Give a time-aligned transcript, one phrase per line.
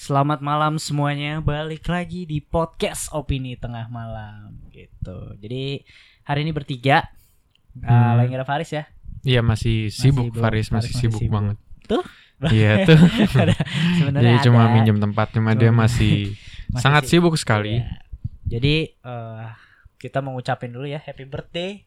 [0.00, 5.36] Selamat malam semuanya, balik lagi di podcast Opini Tengah Malam gitu.
[5.36, 5.84] Jadi
[6.24, 7.04] hari ini bertiga,
[7.76, 7.84] Hmm.
[7.84, 8.88] uh, lagi ada Faris ya?
[9.20, 10.40] Iya masih sibuk Bro.
[10.40, 11.56] Faris masih Faris sibuk, banget.
[11.84, 12.00] Tuh.
[12.48, 12.96] Iya tuh.
[13.36, 13.60] Ada-
[14.16, 14.72] Jadi cuma ada.
[14.72, 16.32] minjem tempat cuma dia Cuma- masih
[16.72, 17.36] Masih sangat sibuk.
[17.36, 17.84] sibuk sekali.
[17.84, 18.00] Iya.
[18.48, 19.44] Jadi eh,
[20.00, 21.84] kita mau ngucapin dulu ya happy birthday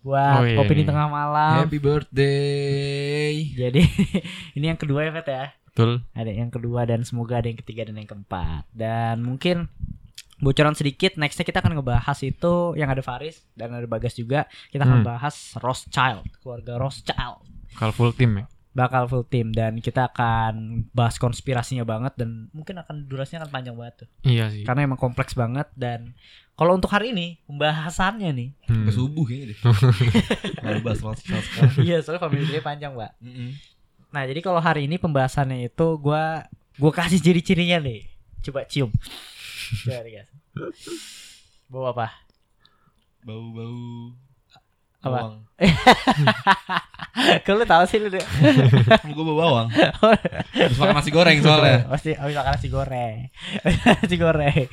[0.00, 0.88] buat Oh, iya, Opini iya.
[0.88, 1.54] Tengah Malam.
[1.60, 3.52] Happy birthday.
[3.52, 3.84] Jadi
[4.56, 5.44] ini yang kedua ya Fet ya.
[5.70, 6.02] Betul.
[6.12, 8.66] Ada yang kedua dan semoga ada yang ketiga dan yang keempat.
[8.70, 9.70] Dan mungkin
[10.38, 14.48] bocoran sedikit nextnya kita akan ngebahas itu yang ada Faris dan ada Bagas juga.
[14.68, 15.08] Kita akan Hmm.
[15.08, 17.44] bahas Rothschild, keluarga Rothschild.
[17.72, 18.46] Kalau full tim ya.
[18.70, 23.74] Bakal full tim dan kita akan bahas konspirasinya banget dan mungkin akan durasinya akan panjang
[23.74, 24.08] banget tuh.
[24.22, 24.62] Iya sih.
[24.62, 26.14] Karena emang kompleks banget dan
[26.54, 28.50] kalau untuk hari ini pembahasannya nih.
[28.70, 28.86] Hmm.
[28.86, 29.58] Ke subuh kayaknya deh.
[30.86, 31.72] Bahas sekarang.
[31.82, 33.12] iya, soalnya family day panjang, Mbak.
[33.18, 33.50] Mm-mm.
[34.10, 36.46] Nah, jadi kalau hari ini pembahasannya itu gua
[36.78, 38.10] gua kasih ciri-cirinya nih.
[38.42, 38.90] Coba cium.
[39.86, 40.30] Coba guys.
[41.70, 42.10] Bau apa?
[43.22, 44.10] Bau-bau
[45.00, 45.08] Apa?
[45.30, 45.34] bawang.
[47.46, 48.20] Kalau lu tahu sih lu deh.
[49.16, 49.68] Gua bau bawang.
[50.52, 51.86] Terus makan nasi goreng soalnya.
[51.88, 53.16] Pasti habis makan nasi goreng.
[54.02, 54.66] nasi goreng.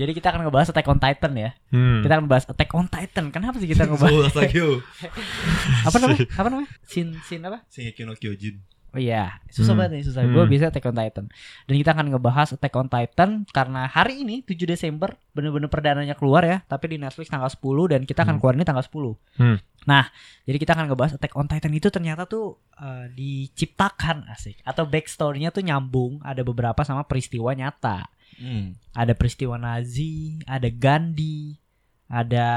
[0.00, 1.50] Jadi kita akan ngebahas Attack on Titan ya.
[1.68, 2.00] Hmm.
[2.00, 3.24] Kita akan ngebahas Attack on Titan.
[3.28, 4.32] Kenapa sih kita ngebahas?
[5.86, 6.24] Apa namanya?
[6.32, 6.70] Apa namanya?
[6.82, 7.60] Sin sin apa?
[7.68, 8.56] Shingeki no Kyojin.
[8.90, 9.86] Oh iya, susah Hmm.
[9.86, 10.26] banget nih, susah.
[10.26, 10.34] Hmm.
[10.34, 11.30] Gue bisa Attack on Titan.
[11.62, 16.42] Dan kita akan ngebahas Attack on Titan karena hari ini 7 Desember bener-bener perdananya keluar
[16.42, 18.40] ya, tapi di Netflix tanggal 10 dan kita akan Hmm.
[18.42, 19.14] keluar ini tanggal 10.
[19.38, 19.62] Hmm.
[19.86, 20.10] Nah,
[20.42, 25.52] jadi kita akan ngebahas Attack on Titan itu ternyata tuh eh, diciptakan asik atau backstory-nya
[25.52, 28.10] tuh nyambung, ada beberapa sama peristiwa nyata.
[28.40, 28.72] Hmm.
[28.96, 31.60] Ada peristiwa Nazi, ada Gandhi,
[32.08, 32.48] ada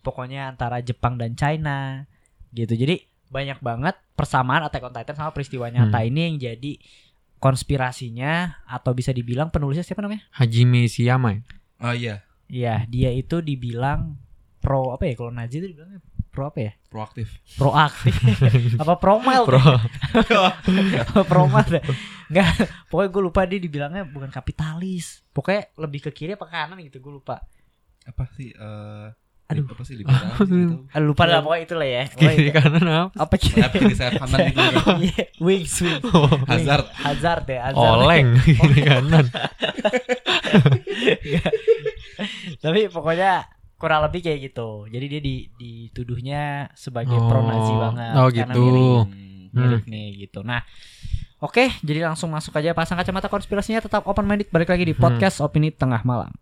[0.00, 2.08] pokoknya antara Jepang dan China
[2.50, 2.72] gitu.
[2.72, 6.08] Jadi banyak banget persamaan Attack on Titan sama peristiwa nyata Hmm.
[6.08, 6.72] ini yang jadi
[7.38, 10.24] konspirasinya atau bisa dibilang penulisnya siapa namanya?
[10.32, 11.40] Hajime Siyama ya.
[11.78, 12.16] Oh iya,
[12.48, 14.16] Iya, dia itu dibilang
[14.60, 16.00] pro apa ya kalau Nazi itu dibilangnya
[16.34, 16.72] pro apa ya?
[16.90, 17.38] proaktif.
[17.54, 18.14] Proaktif
[18.82, 19.46] apa promal?
[19.46, 19.62] Pro.
[21.30, 21.82] promal deh.
[22.30, 22.50] Enggak,
[22.90, 25.22] pokoknya gue lupa dia dibilangnya bukan kapitalis.
[25.30, 27.38] Pokoknya lebih ke kiri apa ke kanan gitu, gue lupa.
[28.04, 29.08] Apa sih eh
[29.44, 29.68] Aduh.
[29.68, 30.88] apa sih liberal gitu.
[30.88, 32.02] Ah, lupa lah pokoknya itulah ya.
[32.08, 32.52] Kiri itu.
[32.56, 33.08] kanan apa?
[33.12, 33.60] Apa kiri?
[33.60, 34.60] Kiri sayap kanan gitu.
[35.04, 36.04] Iya, wings, wings.
[36.48, 36.86] Hazard.
[36.96, 37.98] Hazard ya, Hazard.
[38.02, 39.26] Oleng kiri kanan.
[41.24, 41.42] Iya.
[42.62, 43.42] Tapi pokoknya
[43.74, 44.86] kurang lebih kayak gitu.
[44.86, 46.42] Jadi dia di, dituduhnya
[46.72, 47.78] sebagai pro Nazi Oh.
[47.80, 48.12] banget.
[48.14, 48.62] Oh, karena gitu.
[48.62, 49.48] Mirip, Hmm.
[49.54, 50.40] mirip nih gitu.
[50.40, 50.60] Nah,
[51.38, 55.02] oke, jadi langsung masuk aja pasang kacamata konspirasinya tetap open minded balik lagi di Hmm.
[55.02, 56.32] podcast opini tengah malam.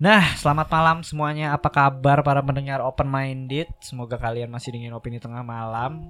[0.00, 1.52] Nah, selamat malam semuanya.
[1.52, 3.68] Apa kabar para pendengar open minded?
[3.78, 6.08] Semoga kalian masih dengan opini tengah malam.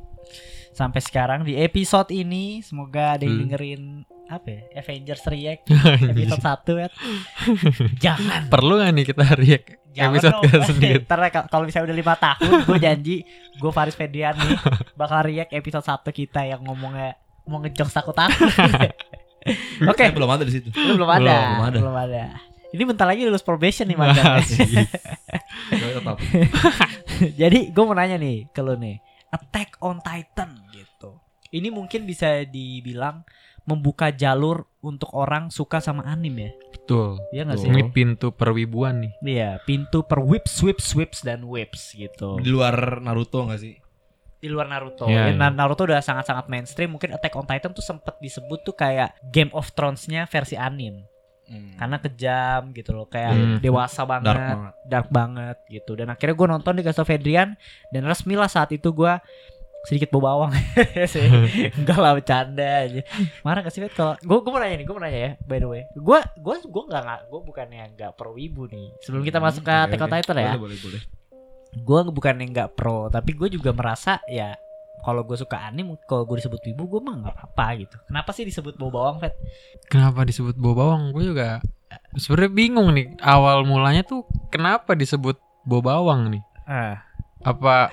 [0.71, 3.43] Sampai sekarang di episode ini, semoga ada yang Hmm.
[3.51, 3.83] dengerin
[4.31, 4.61] apa ya?
[4.79, 5.63] Avengers React
[6.15, 6.89] episode 1 ya.
[7.99, 10.63] Jangan Perlu gak nih kita react Jangan episode dong.
[10.71, 10.99] sendiri?
[11.11, 13.17] Ntar ya, kal- kalau misalnya udah lima tahun, gue janji
[13.59, 14.55] gue Faris Fedian nih
[14.95, 18.47] bakal react episode 1 kita yang ngomongnya mau ngejokes takut takut.
[19.91, 20.71] Oke, Eh, belum ada di situ.
[20.79, 21.79] Lu belum ada, Belum ada.
[21.83, 22.25] belum ada.
[22.71, 24.47] Ini bentar lagi lulus probation nih tetap.
[27.41, 29.03] Jadi gue mau nanya nih ke lu nih,
[29.35, 31.19] Attack on Titan gitu.
[31.51, 33.27] Ini mungkin bisa dibilang
[33.67, 36.53] membuka jalur untuk orang suka sama anime ya.
[36.75, 37.09] Betul.
[37.35, 37.69] Iya gak sih?
[37.69, 39.13] Ini pintu perwibuan nih.
[39.23, 42.39] Iya, pintu per whips, whips, whips dan whips gitu.
[42.39, 43.75] Di luar Naruto gak sih?
[44.41, 45.05] Di luar Naruto.
[45.11, 45.49] Iya, Ya, iya.
[45.53, 46.97] Naruto udah sangat-sangat mainstream.
[46.97, 51.10] Mungkin Attack on Titan tuh sempet disebut tuh kayak Game of Thrones-nya versi anime.
[51.51, 51.75] Hmm.
[51.75, 53.59] Karena kejam gitu loh, kayak Hmm.
[53.59, 54.31] dewasa banget.
[54.31, 54.73] dark banget.
[54.87, 58.87] dark banget gitu dan akhirnya gue nonton di Castle Fedrian dan resmi lah saat itu
[58.89, 59.13] gue
[59.83, 60.53] sedikit bau bawang
[61.09, 61.25] sih
[61.79, 63.01] enggak lah bercanda aja
[63.41, 65.57] marah gak sih Fet kalau gue gue mau nanya nih gue mau nanya ya by
[65.57, 69.41] the way gue gue gue nggak nggak gue bukannya nggak pro wibu nih sebelum kita
[69.41, 70.13] masuk ke on oke.
[70.13, 71.01] Titan ya Boleh, boleh, boleh.
[71.73, 74.53] gue bukannya nggak pro tapi gue juga merasa ya
[75.01, 78.45] kalau gue suka anime kalau gue disebut wibu gue mah nggak apa-apa gitu kenapa sih
[78.45, 79.35] disebut bau bawang Fet
[79.91, 81.11] Kenapa disebut bau bawang?
[81.11, 81.59] Gue juga
[82.15, 83.19] sebenarnya bingung nih.
[83.19, 84.23] Awal mulanya tuh
[84.55, 85.35] kenapa disebut
[85.67, 86.43] bau bawang nih?
[86.71, 87.03] ah
[87.43, 87.91] Apa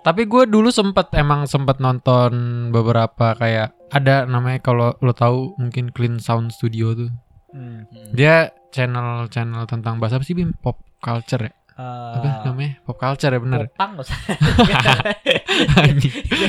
[0.00, 2.30] tapi gue dulu sempet emang sempet nonton
[2.70, 7.10] beberapa kayak ada namanya kalau lo tahu mungkin Clean Sound Studio tuh.
[7.50, 7.90] Hmm.
[8.14, 10.54] Dia channel channel tentang bahasa apa sih Bim?
[10.62, 11.52] Pop culture ya.
[11.76, 14.16] Apa namanya pop culture ya bener Popang nggak usah.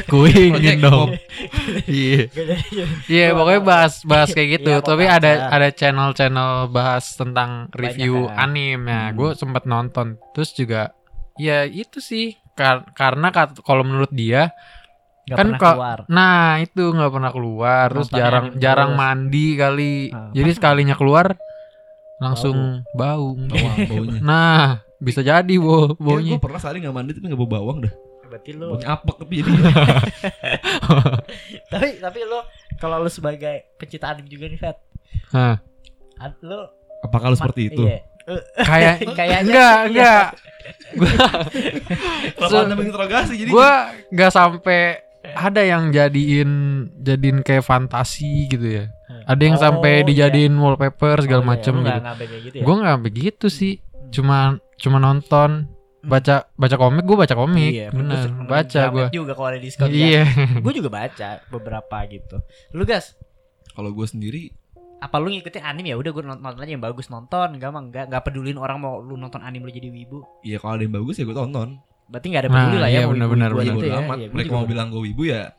[0.07, 1.09] Gue ingin dong
[1.83, 2.25] iya
[3.06, 5.50] iya pokoknya bahas bahas kayak gitu pop tapi ada culture.
[5.51, 8.47] ada channel-channel bahas tentang review kan.
[8.47, 9.13] anime ya Hmm.
[9.13, 10.91] gue sempat nonton terus juga
[11.35, 13.29] ya itu sih Kar- karena
[13.62, 14.50] kalau menurut dia
[15.27, 15.97] Nggak Kan pernah keluar.
[16.07, 18.97] Nah itu nggak pernah keluar Terus Nonton jarang anime jarang terus.
[18.97, 20.31] mandi kali Ah.
[20.31, 21.25] Jadi sekalinya keluar
[22.18, 24.19] Langsung bau, Bawang baunya.
[24.24, 26.35] Nah bisa jadi bo Baunya.
[26.35, 27.94] Gue pernah sekali nggak mandi tapi nggak bau bawang dah.
[28.23, 29.51] Berarti lu Baunya apek tapi jadi.
[31.71, 32.39] tapi tapi lu
[32.75, 34.77] kalau lu sebagai pecinta anime juga nih Fat.
[35.31, 35.55] Hah.
[36.41, 36.59] Lu
[36.99, 37.83] Apakah lu seperti itu?
[37.83, 37.99] Iya.
[38.27, 39.88] Eh, Kayak Kayaknya Enggak iya.
[39.88, 40.25] enggak
[42.35, 43.50] Kenapa So- anda menginterogasi jadi?
[43.50, 43.71] Gue
[44.11, 44.81] nggak sampai
[45.27, 46.51] ada yang jadiin
[46.97, 48.85] jadiin kayak fantasi gitu ya
[49.23, 50.05] Ada yang Oh, sampai iya.
[50.05, 52.63] dijadiin wallpaper segala Oh, iya, macem nggak gitu gitu ya.
[52.63, 53.73] Gue nggak begitu sih
[54.09, 55.65] Cuma cuma nonton
[56.00, 59.89] baca baca komik gue baca komik Iya, bener baca gue juga kalau ada diskon.
[59.89, 60.24] iya
[60.63, 62.38] Gue juga baca beberapa gitu.
[62.71, 63.18] Lu gas
[63.69, 64.53] Kalau gue sendiri
[64.97, 67.85] apa lu ngikutin anime ya udah gue nonton, nonton aja yang bagus nonton gak mah
[67.85, 70.95] nggak nggak pedulin orang mau lu nonton anime lu jadi wibu ya kalau ada yang
[70.95, 71.77] bagus ya gue tonton.
[72.07, 74.00] berarti nggak ada Nah, peduli lah ya iya, benar-benar, Ya, gitu ya.
[74.00, 74.18] amat.
[74.18, 75.53] Iya, gua Mereka mau bilang gue wibu ya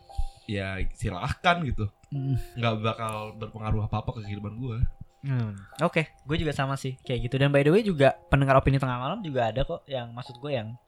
[0.49, 1.87] ya silahkan gitu.
[2.09, 2.35] Hmm.
[2.56, 4.76] Nggak bakal berpengaruh apa apa ke kehidupan gue.
[5.19, 7.37] Hmm, Oke, gue juga sama sih kayak gitu.
[7.37, 10.53] Dan by the way juga pendengar opini tengah malam juga ada kok yang maksud gue
[10.53, 10.79] yang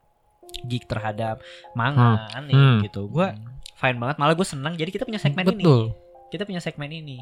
[0.62, 1.42] geek terhadap
[1.72, 2.78] manga, anime Hmm.
[2.80, 3.06] gitu.
[3.06, 3.26] Gue
[3.74, 4.16] fine banget.
[4.16, 4.74] Malah gue senang.
[4.74, 5.54] Jadi kita punya segmen ini.
[5.56, 5.82] betul
[6.28, 7.18] Kita punya segmen ini.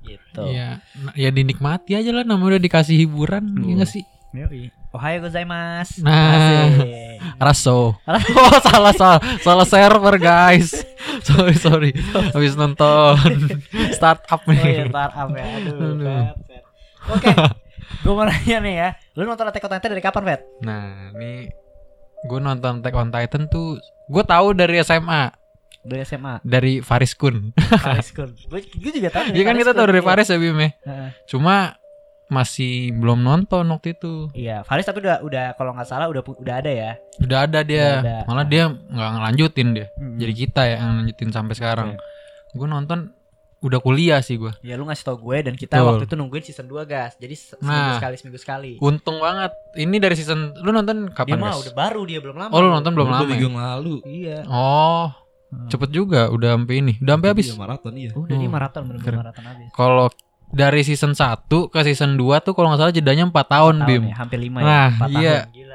[0.00, 0.42] Gitu.
[0.44, 3.64] Iya, nah, ya dinikmati aja lah namanya udah dikasih hiburan, Hmm.
[3.64, 4.04] ya nggak sih?
[4.30, 4.68] Yoi.
[4.90, 6.02] Ohio gozaimasu.
[6.02, 6.66] Nah.
[6.70, 7.18] Asik.
[7.34, 7.98] Raso.
[8.06, 10.70] oh salah salah salah server guys.
[11.26, 11.90] sorry sorry.
[12.30, 13.14] Habis nonton
[13.96, 14.90] startup Oh iya, nih.
[14.90, 15.44] startup ya.
[15.56, 16.22] Aduh, Aduh.
[17.10, 17.30] Oke.
[18.00, 18.88] gue mau nanya nih ya.
[19.14, 20.40] Lu nonton Attack on Titan dari kapan, Fet?
[20.60, 21.48] Nah, ini
[22.24, 25.32] gue nonton Attack on Titan tuh gue tahu dari SMA
[25.80, 26.40] Dari SMA.
[26.40, 27.52] dari Faris Kun.
[27.76, 28.32] Faris Kun.
[28.48, 29.36] Gue juga tahu.
[29.36, 30.08] Iya kan kita tahu dari iya.
[30.08, 30.70] Faris ya Bim ya.
[31.28, 31.76] Cuma
[32.24, 34.32] masih belum nonton waktu itu.
[34.32, 36.90] Iya, Faris tapi udah udah kalau nggak salah udah udah ada ya.
[37.20, 38.00] Udah ada dia.
[38.00, 38.16] Udah ada.
[38.24, 39.86] Malah dia nggak ngelanjutin dia.
[40.00, 40.16] Hmm.
[40.16, 41.88] Jadi kita ya yang lanjutin sampai sekarang.
[42.00, 42.56] Oke.
[42.56, 42.98] Gue nonton
[43.64, 44.52] udah kuliah sih gue.
[44.60, 45.88] Ya lu ngasih tau gue dan kita Betul.
[45.88, 47.16] waktu itu nungguin season 2 gas.
[47.16, 47.96] Jadi se- seminggu Nah.
[47.96, 48.72] sekali seminggu sekali.
[48.78, 49.50] Untung banget.
[49.74, 51.62] Ini dari season lu nonton Dia kapan mah guys?
[51.62, 52.50] udah baru dia belum lama.
[52.50, 53.40] Oh lu nonton belum lama minggu ya?
[53.42, 53.94] yang lalu.
[54.04, 54.38] Iya.
[54.44, 55.08] Oh
[55.64, 56.92] cepet juga udah sampai ini.
[56.98, 57.46] Udah sampai habis.
[57.46, 58.10] Iya, maraton iya.
[58.12, 59.18] Udah dia Oh, maraton bener-bener keren.
[59.22, 59.68] maraton habis.
[59.70, 60.06] Kalau
[60.50, 64.02] dari season 1 ke season 2 tuh kalau nggak salah jedanya 4 tahun, Tahun Bim.
[64.04, 64.86] ya, hampir 5 Nah, ya.
[64.92, 65.34] 4 iya.
[65.40, 65.50] tahun.
[65.52, 65.73] Gila.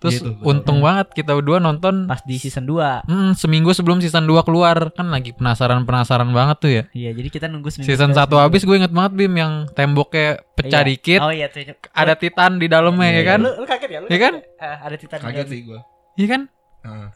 [0.00, 0.48] Terus Iya betul.
[0.48, 3.04] untung banget kita berdua nonton Pas di season 2.
[3.04, 6.82] hmm, seminggu sebelum season 2 keluar kan lagi penasaran-penasaran banget tuh ya.
[6.90, 7.84] Iya, jadi kita nunggu seminggu.
[7.86, 8.40] Season sekali 1 seminggu.
[8.42, 10.88] habis gue inget banget Bim yang temboknya pecah Iya.
[10.88, 11.68] dikit, Oh iya tuh.
[11.92, 13.40] ada titan di dalamnya Iya, ya kan?
[13.40, 13.98] Lu, lu kaget ya?
[14.00, 14.32] Lu Iya kan?
[14.34, 14.56] kaget?
[14.58, 15.80] Eh, ada titan Kaget sih gue.
[16.16, 16.42] Iya kan?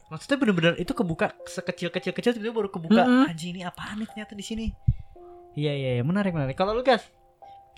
[0.07, 3.01] Maksudnya bener-bener itu kebuka sekecil-kecil-kecil tiba-tiba baru kebuka.
[3.03, 3.25] Mm-mm.
[3.27, 4.67] Anjing ini apaan nih ternyata di sini.
[5.55, 6.53] Iya iya iya, menarik menarik.
[6.53, 7.01] Kalau lu gas,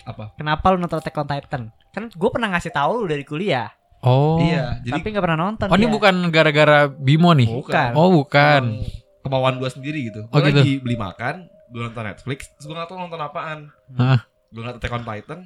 [0.02, 0.34] Apa?
[0.34, 1.62] kenapa lu nonton Attack on Titan?
[1.92, 3.70] Kan gue pernah ngasih tahu lu dari kuliah,
[4.00, 4.38] Oh.
[4.38, 5.66] Iya, jadi tapi nggak pernah nonton.
[5.66, 7.48] Oh, ini bukan gara-gara Bimo nih.
[7.48, 7.90] Bukan.
[7.92, 8.84] Oh, bukan.
[9.20, 10.28] Kemauan gue sendiri gitu.
[10.28, 10.60] Oh, Gue gitu.
[10.60, 11.34] lagi beli makan,
[11.66, 13.58] gue nonton Netflix, terus gue gak tau nonton apaan.
[13.92, 14.22] Hah?
[14.48, 15.40] Gue ngeliat Attack on Titan,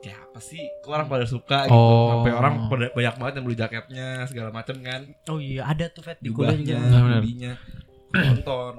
[0.00, 0.62] kayak apa sih?
[0.80, 1.74] Kok orang pada suka gitu.
[1.74, 2.08] Oh.
[2.16, 5.00] Sampai orang pada banyak banget yang beli jaketnya segala macem kan.
[5.28, 6.56] Oh iya, ada tuh Fat di benar.
[7.20, 7.52] belinya.
[8.10, 8.74] Nonton.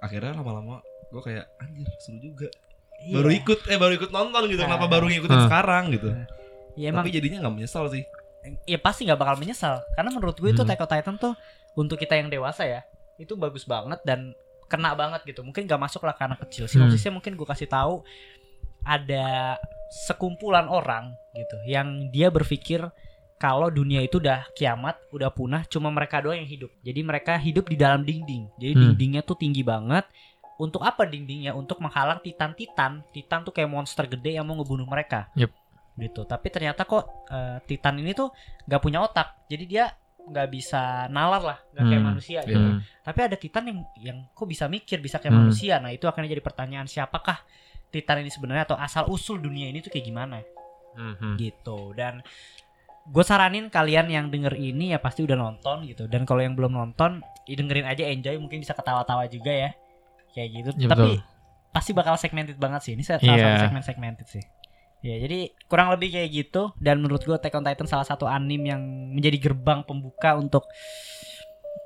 [0.00, 2.48] Akhirnya lama-lama gue kayak anjir seru juga.
[3.00, 3.14] Iya.
[3.16, 4.60] Baru ikut eh baru ikut nonton gitu.
[4.60, 4.90] Kenapa Ah.
[4.90, 5.46] baru ngikutin Ah.
[5.46, 6.08] sekarang gitu.
[6.74, 8.02] Iya emang Tapi jadinya nggak menyesal sih.
[8.64, 9.80] Ya pasti nggak bakal menyesal.
[9.94, 10.68] Karena menurut gue itu Hmm.
[10.68, 11.34] Attack on Titan tuh
[11.76, 12.80] untuk kita yang dewasa ya
[13.16, 14.32] itu bagus banget dan
[14.66, 15.42] kena banget gitu.
[15.44, 16.64] Mungkin gak masuk lah karena kecil.
[16.64, 16.72] Hmm.
[16.72, 18.00] sinopsisnya mungkin gue kasih tahu
[18.80, 19.58] ada
[19.90, 22.86] sekumpulan orang gitu yang dia berpikir
[23.36, 26.70] kalau dunia itu udah kiamat udah punah cuma mereka doang yang hidup.
[26.80, 28.48] Jadi mereka hidup di dalam dinding.
[28.56, 28.82] Jadi Hmm.
[28.92, 30.04] dindingnya tuh tinggi banget.
[30.60, 31.56] Untuk apa dindingnya?
[31.56, 33.00] Untuk menghalang titan-titan.
[33.16, 35.32] Titan tuh kayak monster gede yang mau ngebunuh mereka.
[35.32, 35.48] Yep.
[35.96, 38.30] Gitu tapi ternyata kok eh, titan ini tuh
[38.64, 39.84] nggak punya otak jadi dia
[40.20, 42.08] nggak bisa nalar lah nggak kayak Hmm.
[42.08, 42.78] manusia gitu Hmm.
[43.00, 45.42] tapi ada titan yang yang kok bisa mikir bisa kayak Hmm.
[45.44, 47.40] manusia nah itu akhirnya jadi pertanyaan siapakah
[47.88, 50.44] titan ini sebenarnya atau asal usul dunia ini tuh kayak gimana
[50.90, 51.34] Hmm.
[51.34, 52.20] gitu dan
[53.02, 56.70] gue saranin kalian yang denger ini ya pasti udah nonton gitu dan kalau yang belum
[56.70, 59.70] nonton ya dengerin aja enjoy mungkin bisa ketawa-tawa juga ya
[60.30, 61.26] kayak gitu Ya, tapi betul.
[61.70, 63.34] pasti bakal segmented banget sih ini salah Iya.
[63.48, 64.44] satu segmen segmented sih
[65.00, 68.68] ya jadi kurang lebih kayak gitu dan menurut gue Attack on Titan salah satu anime
[68.68, 70.68] yang menjadi gerbang pembuka untuk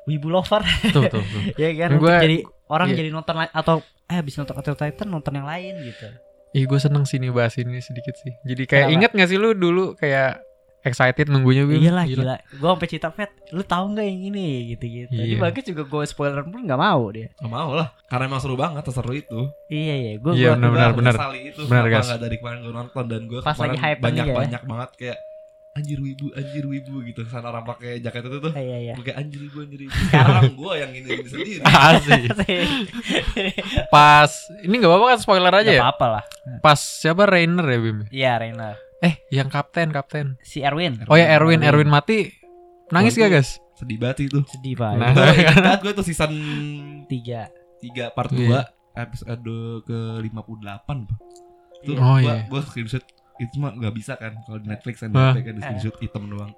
[0.05, 1.43] wibu lover Tuh, tuh, tuh.
[1.55, 2.97] ya kan Gua- jadi orang iya.
[2.99, 6.07] jadi nonton atau eh habis nonton Attack on Titan nonton yang lain gitu
[6.55, 8.95] Ih gue seneng sih nih bahas ini sedikit sih Jadi kayak Kenapa?
[8.95, 10.39] inget gak sih lu dulu kayak
[10.85, 11.77] excited nunggunya Bim.
[11.77, 12.37] Iya lah gila.
[12.51, 15.11] Gue sampai cerita Fat, lu tahu nggak yang ini gitu-gitu.
[15.11, 15.41] Jadi Iya.
[15.41, 17.33] bagus juga gue spoiler pun nggak mau dia.
[17.35, 20.91] Gak mau lah Karena emang seru banget Seru itu Iya iya, gue Iya, benar, benar,
[20.95, 21.15] benar.
[21.35, 22.07] Itu Benar, guys.
[22.07, 24.35] nggak dari kemarin gue nonton Dan gue Pas lagi hype banyak ya.
[24.37, 25.19] banyak banget Kayak
[25.75, 28.95] Anjir wibu Anjir wibu gitu Sana orang pakai jaket itu tuh Iya iya.
[28.95, 32.23] Gue kayak anjir wibu Anjir wibu Sekarang gue yang ini, ini sendiri Asik.
[33.89, 35.83] Pas ini nggak apa-apa kan spoiler aja Gak ya.
[35.85, 36.25] apa-apa lah.
[36.61, 37.99] Pas siapa Rainer ya Bim?
[38.09, 38.71] Iya Reina.
[39.05, 40.41] Eh, yang kapten, kapten.
[40.41, 41.05] Si Erwin.
[41.07, 42.33] Oh ya Erwin, Erwin mati.
[42.89, 43.61] Nangis gak, guys?
[43.75, 44.93] Sedih banget itu Sedih pak.
[44.95, 45.11] Nah.
[45.11, 46.33] Itu ingat banget gue tuh season
[47.05, 47.51] Tiga.
[47.79, 48.65] 3 part Iya.
[48.95, 51.19] 2 Episode ke 58 Pak.
[51.83, 51.99] Itu Iya.
[51.99, 52.35] Oh, gua, iya.
[52.47, 53.05] gua screenshot
[53.37, 55.35] Itu mah gak bisa kan Kalau di Netflix kan Hah.
[55.35, 56.53] kan di screenshot hitam doang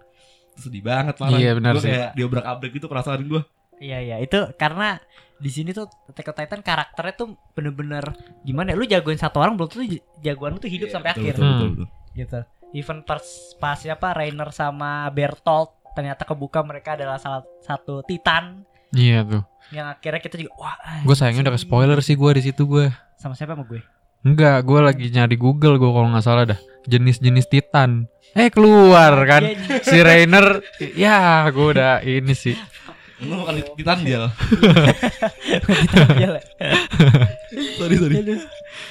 [0.53, 1.91] Itu sedih banget parah Iya, benar Gua sih.
[1.91, 3.43] kayak diobrak-abrik gitu perasaan gue
[3.77, 4.97] Iya iya itu karena
[5.37, 8.01] di sini tuh Attack on Titan karakternya tuh bener-bener
[8.41, 9.85] gimana ya lu jagoin satu orang belum tentu
[10.19, 11.73] jagoan lu tuh hidup sampai akhir Iya, betul, betul, Hmm.
[11.77, 11.89] betul.
[12.17, 12.41] Gitu.
[12.73, 13.23] Even pas
[13.57, 19.43] pas siapa Rainer sama Bertolt ternyata kebuka mereka adalah salah satu Titan Iya tuh.
[19.69, 22.87] yang akhirnya kita juga wah Gue sayangnya udah ke spoiler sih gue di situ gue.
[23.17, 23.81] sama siapa sama gue
[24.23, 26.59] Enggak, gue lagi nyari Google gue kalau nggak salah dah.
[26.85, 28.11] Jenis-jenis Titan.
[28.35, 29.47] Eh keluar kan.
[29.47, 30.59] Iya, Si Rainer,
[30.99, 32.59] ya gue udah ini sih.
[33.23, 34.27] Lu bukan Titan dia
[36.19, 36.43] Iya lah.
[37.79, 38.15] Sorry sorry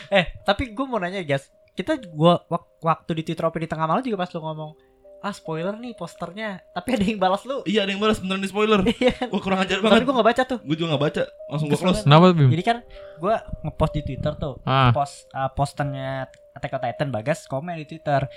[0.10, 3.86] eh tapi gue mau nanya guys kita gua wak- waktu di Twitter Opini di tengah
[3.86, 4.72] malam juga pas lu ngomong
[5.20, 7.66] ah spoiler nih posternya tapi ada yang balas lu.
[7.66, 8.80] Iya ada yang balas beneran di spoiler.
[8.94, 9.26] Iya.
[9.34, 10.06] Wah kurang ajar tapi banget.
[10.06, 10.60] gue gak baca tuh.
[10.62, 12.02] Gue juga gak baca Langsung gue close.
[12.06, 12.50] Kenapa Bim?
[12.54, 12.78] jadi kan
[13.18, 17.90] gue ngepost di Twitter tuh Ah, post uh, posternya Attack on Titan Bagas komen di
[17.90, 18.30] Twitter.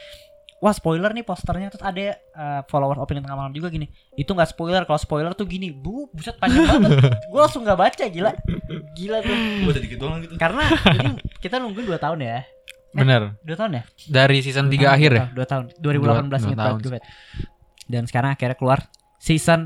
[0.59, 1.69] Wah spoiler nih posternya.
[1.69, 2.01] Terus ada
[2.35, 3.85] uh, follower opini tengah malam juga gini
[4.17, 7.05] Itu gak spoiler Kalau spoiler tuh gini Bu buset panjang banget.
[7.31, 8.33] Gue langsung gak baca gila.
[8.97, 10.41] Gila tuh Gue doang gitu.
[10.41, 10.65] Karena
[10.97, 12.39] ini kita nungguin 2 tahun ya
[12.91, 13.23] bener.
[13.41, 15.19] 2 tahun ya Dari season 3 Dua akhir ya?
[15.23, 16.79] tahun, Dua tahun 2018 Dua- ingat dua tahun.
[16.79, 17.05] gue Bet.
[17.85, 18.79] Dan sekarang akhirnya keluar
[19.17, 19.61] Season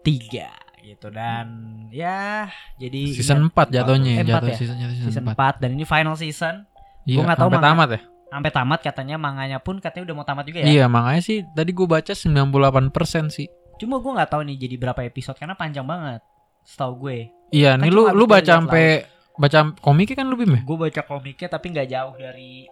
[0.00, 0.48] 3
[0.82, 1.46] gitu Dan
[1.88, 4.56] ya Jadi Season 4 jatuhnya, Eh, empat jatuh ya?
[4.56, 5.34] season, jatuh season, Season 4.
[5.34, 6.54] 4 Dan ini final season
[7.02, 8.00] Iya, Gua nggak tahu sampai tamat ya?
[8.26, 11.70] Sampai tamat katanya Manganya pun katanya udah mau tamat juga ya Iya, makanya sih tadi
[11.70, 12.82] gue baca 98%
[13.28, 13.46] sih.
[13.76, 16.20] Cuma gue nggak tahu nih jadi berapa episode karena panjang banget.
[16.62, 17.30] Setahu gue.
[17.48, 19.04] Iya, Kan nih lu lu baca sampai
[19.36, 20.60] baca komiknya kan lu Bim ya?
[20.62, 22.66] Gue baca komiknya tapi nggak jauh dari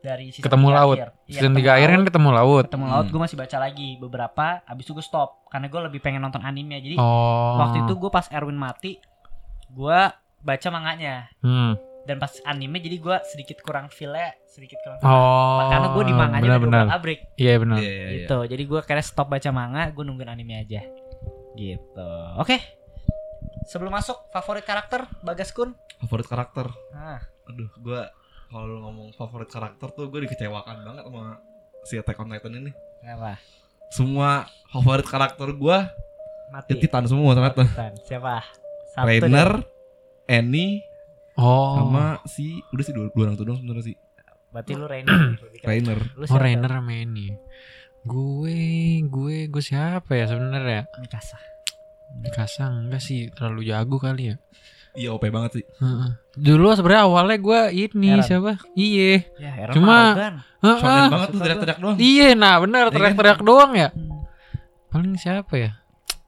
[0.00, 0.96] dari season Ketemu tiga laut.
[0.96, 1.08] akhir.
[1.20, 2.64] Iya, Season ketemu 3 akhir kan ketemu laut.
[2.66, 3.12] ketemu laut Hmm.
[3.12, 6.76] gue masih baca lagi beberapa abis itu gue stop karena gue lebih pengen nonton anime
[6.78, 7.60] jadi Oh.
[7.60, 8.96] waktu itu gue pas Erwin mati
[9.68, 10.00] gue
[10.40, 11.76] baca manganya Hmm.
[12.02, 15.68] dan pas anime jadi gue sedikit kurang feel sedikit kurang feel Oh.
[15.68, 17.76] karena gue di manganya udah double abrik Iya benar.
[17.76, 20.80] Iya iya iya gitu jadi gue akhirnya stop baca manga gue nungguin anime aja
[21.52, 22.56] gitu oke
[23.62, 28.00] sebelum masuk favorit karakter Bagas Kun Favorit karakter ah Aduh gue
[28.46, 31.38] Kalau ngomong favorit karakter tuh Gue dikecewakan banget sama
[31.82, 33.36] Si Attack on Titan ini apa
[33.88, 35.78] Semua favorit karakter gue
[36.48, 37.94] mati Ya Titan semua ternyata Titan.
[38.00, 38.42] siapa
[38.90, 39.66] Satu Rainer deh.
[40.30, 40.82] Annie
[41.34, 41.72] Oh.
[41.78, 43.96] Sama si Udah sih dua, dua orang tuh doang sebenernya sih
[44.50, 45.62] berarti lu Rainer keren.
[45.62, 46.42] Rainer lu Oh, siapa?
[46.42, 47.26] Rainer sama ini.
[48.02, 48.58] Gue,
[49.02, 50.90] gue, gue siapa ya sebenarnya?
[50.98, 51.38] Mikasa
[52.16, 54.36] Mikasa enggak sih, terlalu jago kali ya.
[54.90, 56.10] Iya OP banget sih Heeh.
[56.34, 58.26] Dulu sebenarnya awalnya gue ini Aaron.
[58.26, 58.52] siapa?
[58.74, 59.22] Iya.
[59.38, 60.14] ya Aaron Cuma-.
[60.60, 61.04] Heeh.
[61.06, 62.94] Banget tuh teriak-teriak doang Iya, nah bener Iya kan?
[62.98, 63.88] teriak-teriak doang ya.
[63.88, 64.26] Hmm.
[64.90, 65.70] Paling siapa ya?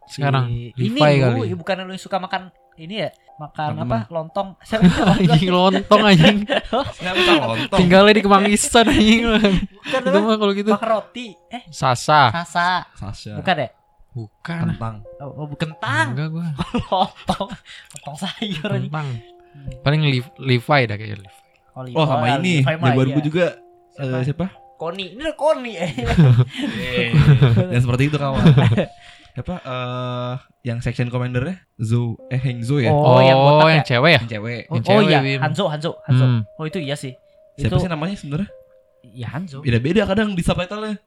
[0.06, 1.38] Sekarang Si- Levi ini kali.
[1.42, 2.42] lu bukan lu yang suka makan
[2.74, 3.98] ini ya makan Teman-teman.
[3.98, 6.38] apa lontong siapa anjing lontong anjing.
[7.18, 9.22] Lontong Tinggalnya di Kemangisan anjing.
[9.26, 10.70] bukan Itu mah kalau gitu.
[10.70, 12.30] makan roti eh Sasa.
[12.30, 13.68] sasa Sasha bukan ya
[14.12, 14.76] Bukan.
[14.76, 14.96] Kentang.
[15.24, 15.72] Oh, oh bukan.
[15.72, 16.06] Kentang.
[16.12, 16.46] Enggak gua.
[16.92, 17.48] lontong
[17.96, 18.88] lontong sayur ini.
[18.88, 19.08] Kentang.
[19.80, 21.92] Paling Lev- Levi dah kayaknya Levi.
[21.96, 22.60] Oh sama ini.
[22.60, 23.46] Jagoan gue juga
[23.96, 24.16] Siapa?
[24.20, 24.46] eh, Siapa?
[24.76, 25.16] Koni.
[25.16, 25.92] Ini udah Koni eh.
[27.72, 28.44] Dan seperti itu kawan.
[29.32, 29.54] Siapa?
[29.64, 30.34] Eh
[30.68, 31.64] Yang section commandernya?
[31.80, 32.92] Zo Eh Heng Zo ya?
[32.92, 33.88] Oh, yang botak yang ya?
[33.88, 34.20] cewek ya?
[34.20, 34.60] Yang cewek.
[34.68, 35.20] Oh, Yang oh cewek, iya.
[35.24, 35.40] Bim.
[35.40, 36.24] Hanzo Hanzo Hanzo.
[36.28, 36.40] Hmm.
[36.60, 37.16] oh itu iya sih.
[37.56, 38.50] Siapa itu sih namanya sebenarnya?
[39.16, 39.64] Ya Hanzo.
[39.64, 41.00] Beda-beda kadang di subtitle-nya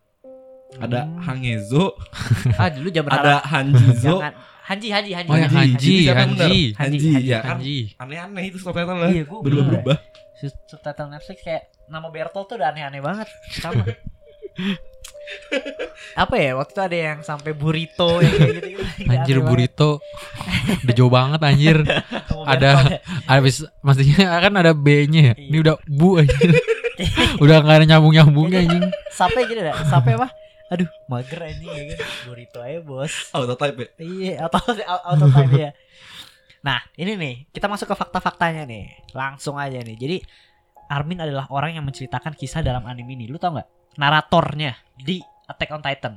[0.77, 1.19] Ada Hmm.
[1.21, 1.85] Hangezo
[2.59, 4.33] ah dulu Ada Hanjizo Jangan
[4.65, 5.55] Hanji Hanji Hanji Oh, yang Hanji.
[5.55, 6.15] Hanji, bener?
[6.17, 6.61] Hanji.
[6.73, 7.77] Hanji, Hanji, ya kan Hanji.
[7.95, 9.97] Aneh-aneh itu subtitle-nya Iya, gua Berubah-berubah
[10.35, 13.85] Sub- subtitle Netflix kayak nama Bertolt tuh udah aneh-aneh banget sama
[16.15, 19.09] apa ya waktu itu ada yang sampai burrito yang kayak gitu, -gitu.
[19.09, 19.91] Anjir burrito.
[20.81, 21.77] Udah jauh banget anjir.
[22.45, 25.33] Ada- Habis maksudnya kan ada B-nya ya.
[25.35, 25.59] Ini Iya.
[25.61, 26.51] udah bu anjir.
[27.43, 28.85] udah gak ada nyambung-nyambungnya anjing.
[29.09, 30.27] sampai gitu dah sampai apa
[30.71, 31.97] aduh mager ini ya kan.
[32.25, 33.13] Burrito aja bos.
[33.31, 33.89] Auto type ya?
[34.01, 34.59] Iya atau
[35.05, 35.71] auto time ya.
[36.65, 39.13] Nah ini nih kita masuk ke fakta-faktanya nih.
[39.13, 39.97] Langsung aja nih.
[39.97, 40.17] Jadi
[40.89, 43.25] Armin adalah orang yang menceritakan kisah dalam anime ini.
[43.29, 43.97] Lu tau nggak?
[44.01, 46.13] Naratornya di Attack on Titan.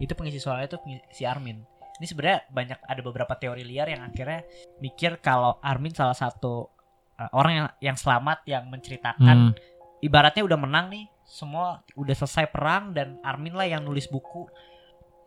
[0.00, 0.78] Itu pengisi suaranya itu
[1.12, 1.60] si Armin.
[2.00, 4.40] Ini sebenarnya banyak ada beberapa teori liar yang akhirnya
[4.80, 6.72] mikir kalau Armin salah satu
[7.20, 9.52] uh, orang yang yang selamat yang menceritakan Hmm.
[10.00, 14.50] ibaratnya udah menang nih, semua udah selesai perang dan Armin lah yang nulis buku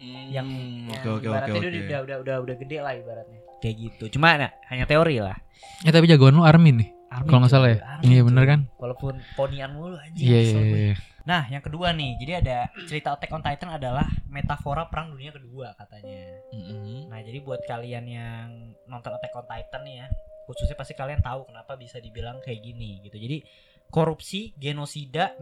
[0.04, 1.80] yang, Hmm, yang oke oke oke ibaratnya dia oke.
[1.88, 3.40] udah udah udah udah gede lah ibaratnya.
[3.64, 4.20] Kayak gitu.
[4.20, 5.40] Cuma nah, hanya teori lah.
[5.88, 6.90] Eh tapi jagoan lu Armin nih.
[7.08, 7.80] Armin Kalau nggak salah ya?
[7.80, 8.60] Armin Iya, bener kan?
[8.82, 10.28] Walaupun ponian mulu anjing.
[10.28, 10.96] Iya kesel iya iya.
[11.24, 15.72] Nah, yang kedua nih, jadi ada cerita Attack on Titan adalah metafora perang dunia kedua
[15.80, 16.20] katanya.
[16.52, 17.08] Mm-mm.
[17.08, 20.08] Nah, jadi buat kalian yang nonton Attack on Titan nih ya,
[20.44, 23.16] khususnya pasti kalian tahu kenapa bisa dibilang kayak gini gitu.
[23.16, 23.40] Jadi
[23.88, 25.40] korupsi, genosida,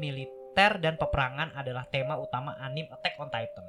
[0.52, 3.64] militer dan peperangan adalah tema utama anim Attack on Titan.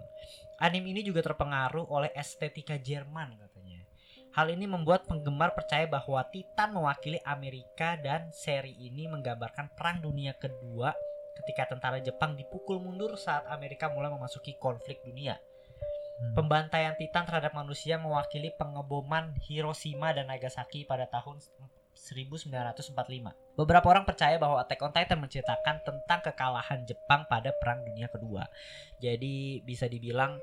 [0.58, 3.86] Anim ini juga terpengaruh oleh estetika Jerman katanya.
[4.34, 10.34] Hal ini membuat penggemar percaya bahwa Titan mewakili Amerika dan seri ini menggambarkan Perang Dunia
[10.34, 10.90] Kedua
[11.38, 15.38] ketika tentara Jepang dipukul mundur saat Amerika mulai memasuki konflik dunia.
[15.38, 16.34] Hmm.
[16.34, 21.38] Pembantaian Titan terhadap manusia mewakili pengeboman Hiroshima dan Nagasaki pada tahun
[22.02, 23.54] 1945.
[23.54, 28.42] Beberapa orang percaya bahwa Attack on Titan menceritakan tentang kekalahan Jepang pada Perang Dunia Kedua.
[28.98, 30.34] Jadi bisa dibilang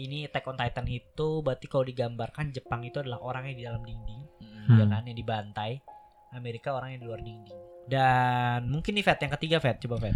[0.00, 3.82] ini Attack on Titan itu berarti kalau digambarkan Jepang itu adalah orang yang di dalam
[3.84, 4.22] dinding,
[4.72, 4.88] ya Hmm.
[4.88, 5.84] kan yang dibantai.
[6.30, 7.58] Amerika orang yang di luar dinding.
[7.90, 10.14] Dan mungkin nih Fat yang ketiga Fat, coba Fat.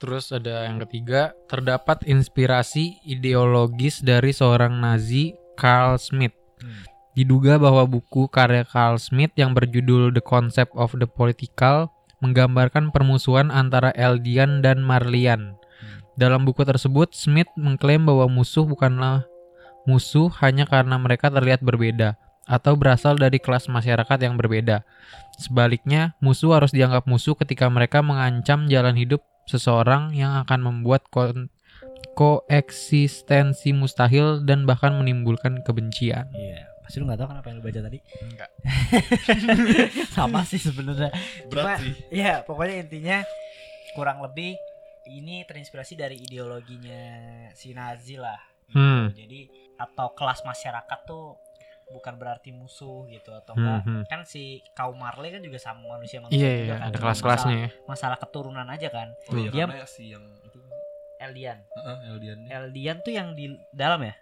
[0.00, 6.32] Terus ada yang ketiga, terdapat inspirasi ideologis dari seorang Nazi Carl Smith.
[6.64, 6.93] Hmm.
[7.14, 13.54] Diduga bahwa buku karya Carl Smith yang berjudul The Concept of the Political menggambarkan permusuhan
[13.54, 15.54] antara Eldian dan Marlian.
[16.18, 19.26] Dalam buku tersebut, Smith mengklaim bahwa musuh bukanlah
[19.84, 24.82] musuh hanya karena mereka terlihat berbeda atau berasal dari kelas masyarakat yang berbeda.
[25.38, 31.50] Sebaliknya, musuh harus dianggap musuh ketika mereka mengancam jalan hidup seseorang yang akan membuat ko-
[32.14, 36.30] koeksistensi mustahil dan bahkan menimbulkan kebencian.
[36.32, 36.73] Iya.
[36.84, 37.98] Pasti lu gak tahu kan apa yang lu baca tadi?
[38.22, 38.50] Enggak.
[40.14, 41.10] Sama sih sebenarnya.
[41.48, 41.92] Berat Cuma, sih.
[42.12, 43.18] Ya, pokoknya intinya
[43.92, 44.54] kurang lebih
[45.06, 47.02] ini terinspirasi dari ideologinya
[47.52, 48.36] si Nazi lah.
[48.64, 48.76] gitu.
[48.76, 49.12] Hmm.
[49.12, 51.36] Jadi atau kelas masyarakat tuh
[51.86, 53.80] bukan berarti musuh gitu atau Hmm, enggak.
[53.84, 54.02] hmm.
[54.06, 56.88] Kan si kaum Marley kan juga sama manusia-manusia Iya, juga iya, kan.
[56.88, 57.68] ada kelas-kelasnya ya.
[57.68, 59.08] Masalah, masalah keturunan aja kan.
[59.28, 60.58] Oh iya, Dia- si yang itu
[61.16, 61.58] Eldian.
[61.70, 62.48] Heeh, Eldian nih.
[62.50, 64.14] Eldian tuh yang di dalam ya?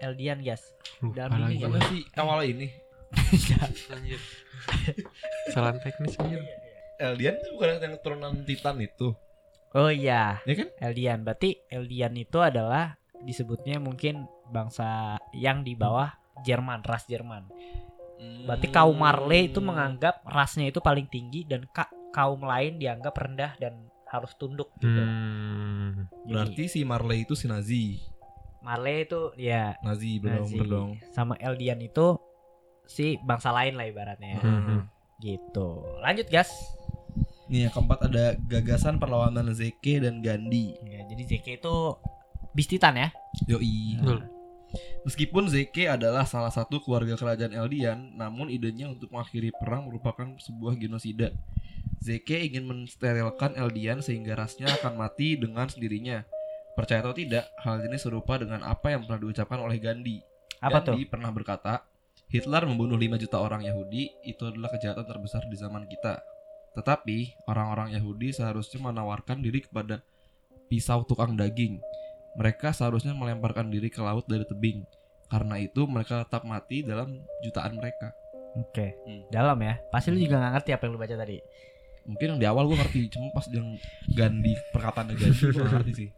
[0.00, 0.62] Eldian, guys.
[1.00, 1.54] Lupa Dalam lagi.
[1.54, 2.68] ini Karena si awal ini
[3.94, 4.20] Anjir.
[5.46, 6.42] Kesalahan teknis anjir.
[6.98, 9.14] Eldian itu bukan yang turunan Titan itu.
[9.74, 10.38] Oh iya.
[10.46, 10.68] Ya kan?
[10.80, 11.22] Eldian.
[11.22, 16.10] Berarti Eldian itu adalah disebutnya mungkin bangsa yang di bawah
[16.42, 17.50] Jerman, ras Jerman.
[18.46, 23.52] Berarti kaum Marley itu menganggap rasnya itu paling tinggi dan ka- kaum lain dianggap rendah
[23.58, 24.86] dan harus tunduk gitu.
[25.02, 26.06] Hmm.
[26.24, 27.98] Jadi, Berarti si Marley itu si Nazi.
[28.64, 30.56] Marley itu ya Nazi belum Nazi.
[30.56, 30.88] belum.
[31.12, 32.16] sama Eldian itu
[32.88, 34.40] si bangsa lain lah ibaratnya.
[34.40, 34.88] Hmm.
[35.20, 35.68] Gitu.
[36.00, 36.50] Lanjut, gas.
[37.48, 40.76] Nih yang keempat ada gagasan perlawanan Zeke dan Gandhi.
[40.84, 41.76] Ya, jadi JK itu
[42.56, 43.08] bis Titan ya.
[43.48, 44.00] Yoi.
[44.00, 44.20] Betul.
[45.06, 50.74] Meskipun Zeke adalah salah satu keluarga kerajaan Eldian, namun idenya untuk mengakhiri perang merupakan sebuah
[50.80, 51.30] genosida.
[52.02, 56.26] Zeke ingin mensterilkan Eldian sehingga rasnya akan mati dengan sendirinya.
[56.74, 60.18] Percaya atau tidak, hal ini serupa dengan apa yang pernah diucapkan oleh Gandhi.
[60.58, 60.98] Apa tuh?
[60.98, 61.86] Gandhi pernah berkata,
[62.26, 66.18] Hitler membunuh 5 juta orang Yahudi, itu adalah kejahatan terbesar di zaman kita.
[66.74, 70.02] Tetapi, orang-orang Yahudi seharusnya menawarkan diri kepada
[70.66, 71.78] pisau tukang daging.
[72.34, 74.82] Mereka seharusnya melemparkan diri ke laut dari tebing.
[75.30, 78.10] Karena itu mereka tetap mati dalam jutaan mereka.
[78.58, 78.98] Oke.
[79.06, 79.22] Hmm.
[79.30, 79.78] Dalam ya.
[79.94, 81.38] Pasti lu juga gak ngerti apa yang lu baca tadi.
[82.04, 85.92] Mungkin yang di awal gue ngerti, cuma pas yang Gandhi perkataan Gandhi gue gak ngerti
[85.94, 86.08] sih.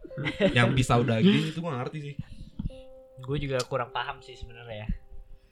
[0.51, 2.15] Yang pisau daging itu gue gak ngerti sih.
[3.17, 4.89] Gue juga kurang paham sih sebenarnya ya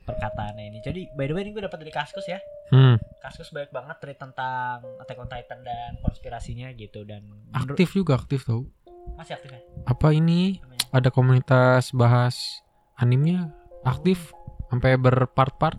[0.03, 0.79] perkataannya ini.
[0.79, 2.37] Jadi by the way ini gue dapat dari Kaskus ya.
[2.69, 2.99] Hmm.
[3.19, 8.43] Kaskus banyak banget cerita tentang Attack on Titan dan konspirasinya gitu dan Aktif juga aktif
[8.43, 8.65] tau.
[9.13, 10.85] masih aktif ya Apa ini namanya?
[10.89, 12.61] ada komunitas bahas
[12.97, 14.33] animnya aktif
[14.67, 15.77] sampai berpart-part.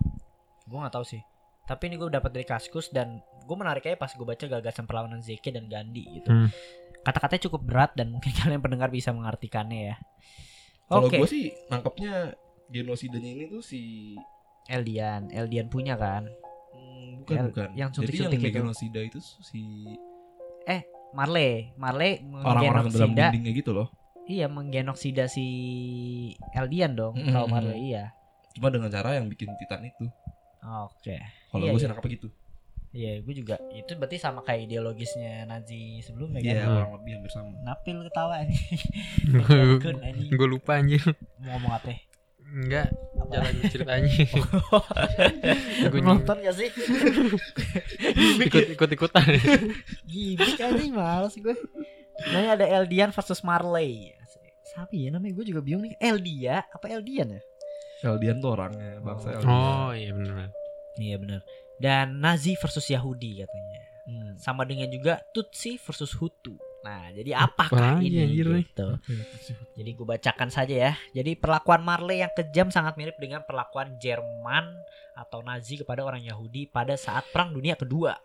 [0.65, 1.21] Gue gak tahu sih.
[1.67, 5.19] Tapi ini gue dapat dari Kaskus dan gue menarik aja pas gue baca gagasan perlawanan
[5.19, 6.31] Zeke dan Gandhi gitu.
[6.31, 6.47] Hmm.
[7.03, 9.95] Kata-katanya cukup berat dan mungkin kalian pendengar bisa mengartikannya ya.
[10.87, 11.19] Kalau Oke.
[11.19, 12.31] gue sih nangkepnya
[12.71, 14.15] genosidanya ini tuh si
[14.71, 16.31] Eldian, Eldian punya kan.
[16.71, 17.67] Hmm, bukan Yang- bukan.
[17.75, 18.55] yang Jadi yang itu.
[18.55, 19.63] genosida itu si
[21.15, 23.87] Marley, Marley orang-orang dalam dindingnya gitu loh.
[24.27, 25.47] Iya menggenoksida si
[26.51, 27.31] Eldian dong Mm-mm.
[27.31, 28.11] kaum Marley iya.
[28.51, 30.11] Cuma dengan cara yang bikin Titan itu.
[30.61, 31.17] Oke.
[31.49, 31.91] Kalau Iya, gue sih iya.
[31.93, 32.27] nangkepnya gitu.
[32.87, 36.49] Iya, gue juga itu berarti sama kayak ideologisnya Nazi sebelumnya kan.
[36.49, 37.51] Iya, kurang lebih hampir sama.
[37.61, 38.61] Napil ketawa nih.
[40.39, 41.03] Gue lupa anjir
[41.37, 41.93] Mau ngomong apa?
[42.47, 43.27] enggak Apa?
[43.27, 44.07] jalan ceritanya
[45.91, 46.71] Gua Nonton gak sih?
[48.47, 49.25] ikut ikut ikutan
[50.07, 51.55] Gimik anjing males gue.
[52.31, 54.15] Namanya ada Eldian versus Marley.
[54.63, 55.35] Siapa ya namanya?
[55.35, 55.99] Gue juga bingung nih.
[55.99, 57.41] Eldia apa Eldian ya?
[58.05, 59.49] Eldian tuh orangnya bangsa Eldian.
[59.49, 60.49] oh iya benar
[60.97, 61.41] Iya benar.
[61.77, 63.81] Dan Nazi versus Yahudi katanya.
[64.09, 66.57] Hmm, Sama dengan juga Tutsi versus Hutu.
[66.87, 68.63] Nah, jadi apakah ini anjir nih?
[68.63, 68.87] gitu?
[69.75, 70.93] Jadi gue bacakan saja ya.
[71.11, 74.71] Jadi perlakuan Marley yang kejam sangat mirip dengan perlakuan Jerman
[75.17, 78.15] atau Nazi kepada orang Yahudi pada saat Perang Dunia Kedua.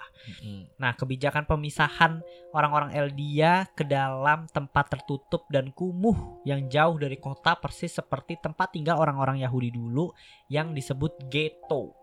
[0.78, 2.22] Nah, kebijakan pemisahan
[2.54, 8.70] orang-orang Eldia ke dalam tempat tertutup dan kumuh yang jauh dari kota persis seperti tempat
[8.70, 10.14] tinggal orang-orang Yahudi dulu
[10.46, 11.96] yang disebut ghetto.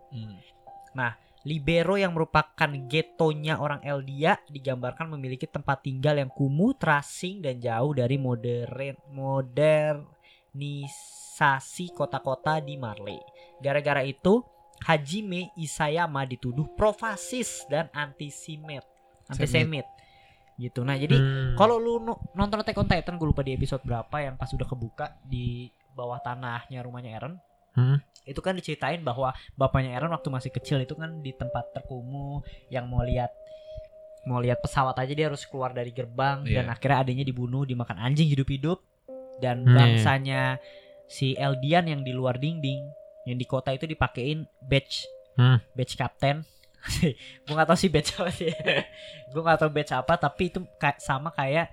[0.92, 7.56] Nah, Libero yang merupakan getonya orang Eldia digambarkan memiliki tempat tinggal yang kumuh, terasing dan
[7.56, 9.00] jauh dari modern
[10.52, 13.16] modernisasi kota-kota di Marley.
[13.64, 14.44] Gara-gara itu,
[14.80, 18.84] Hajime Isayama dituduh profasis dan antisemit.
[19.28, 19.84] Antisemit.
[20.60, 20.84] Gitu.
[20.84, 21.56] Nah, jadi Hmm.
[21.56, 24.68] kalau lu no- nonton Attack on Titan gue lupa di episode berapa yang pas udah
[24.68, 27.40] kebuka di bawah tanahnya rumahnya Eren
[27.72, 27.98] Hmm.
[28.22, 32.84] itu kan diceritain bahwa bapaknya Eren waktu masih kecil itu kan di tempat terkumuh yang
[32.84, 33.30] mau lihat
[34.22, 36.72] mau lihat pesawat aja dia harus keluar dari gerbang dan Iya.
[36.72, 38.78] akhirnya adanya dibunuh dimakan anjing hidup-hidup
[39.38, 40.60] dan Hmm, bangsanya
[41.06, 42.84] si Eldian yang di luar dinding
[43.24, 45.56] yang di kota itu dipakein badge Hmm.
[45.72, 46.44] badge kapten
[47.44, 48.52] gue nggak tahu sih badge apa sih
[49.30, 51.72] gue nggak tahu badge apa tapi itu kayak sama kayak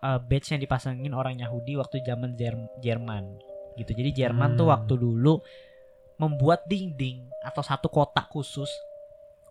[0.00, 3.38] uh, badge yang dipasangin orang Yahudi waktu zaman Jer- Jerman
[3.76, 4.74] gitu jadi Jerman tuh Hmm.
[4.74, 5.40] waktu dulu
[6.16, 8.68] membuat dinding atau satu kotak khusus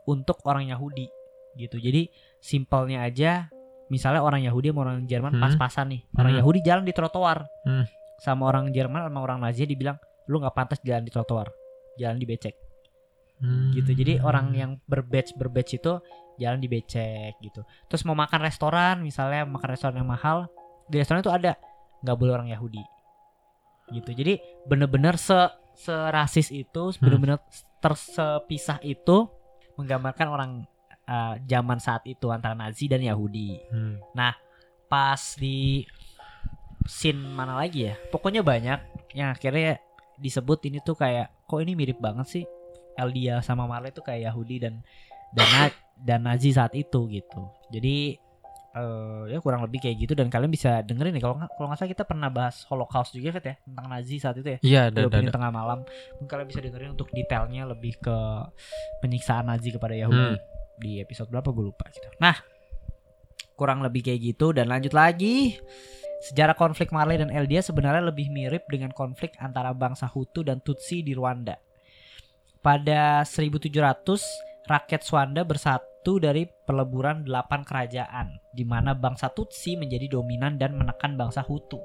[0.05, 1.05] untuk orang Yahudi
[1.55, 3.47] gitu jadi simpelnya aja
[3.87, 5.41] misalnya orang Yahudi sama orang Jerman Hmm.
[5.41, 6.39] pas-pasan nih orang Hmm.
[6.41, 7.85] Yahudi jalan di trotoar Hmm.
[8.17, 11.53] sama orang Jerman sama orang Nazi dibilang lu nggak pantas jalan di trotoar
[11.95, 12.57] jalan di becek
[13.37, 13.71] Hmm.
[13.71, 16.01] gitu jadi orang yang berbatch berbatch itu
[16.35, 20.49] jalan di becek gitu terus mau makan restoran misalnya makan restoran yang mahal
[20.87, 21.55] di restoran itu ada
[22.01, 22.81] nggak boleh orang Yahudi
[23.91, 24.09] gitu.
[24.13, 25.37] Jadi bener-bener se
[25.75, 27.35] serasis itu bener-bener
[27.83, 29.27] tersepisah itu
[29.75, 30.51] menggambarkan orang
[31.03, 33.59] uh, zaman saat itu antara Nazi dan Yahudi.
[33.69, 33.99] Hmm.
[34.85, 35.83] pas di
[36.85, 37.97] scene mana lagi ya?
[38.13, 38.79] Pokoknya banyak
[39.17, 39.81] yang akhirnya
[40.15, 42.45] disebut ini tuh kayak kok ini mirip banget sih?
[42.95, 44.79] Eldia sama Marley tuh kayak Yahudi dan
[45.35, 47.51] dan dan Nazi saat itu gitu.
[47.73, 48.15] Jadi
[48.75, 50.13] eh ya kurang lebih kayak gitu.
[50.19, 53.31] Dan kalian bisa dengerin nih kalau nggak kalau nggak salah kita pernah bahas Holocaust juga
[53.39, 53.55] Fit ya?
[53.63, 54.59] Tentang Nazi saat itu ya?
[54.59, 55.31] Iya ada.
[55.31, 55.79] tengah malam.
[56.19, 58.17] Mungkin kalian bisa dengerin untuk detailnya lebih ke
[58.99, 60.39] penyiksaan Nazi kepada Yahudi Hmm.
[60.75, 61.55] di episode berapa?
[61.55, 62.35] Gue lupa gitu nah
[63.55, 64.51] kurang lebih kayak gitu.
[64.51, 65.55] Dan lanjut lagi.
[66.25, 70.99] Sejarah konflik Marley dan Eldia sebenarnya lebih mirip dengan konflik antara bangsa Hutu dan Tutsi
[70.99, 71.55] di Rwanda.
[72.59, 73.69] Pada 1700
[74.65, 75.85] rakyat Swanda bersatu
[76.21, 81.81] dari peleburan delapan kerajaan di mana bangsa Tutsi menjadi dominan dan menekan bangsa Hutu.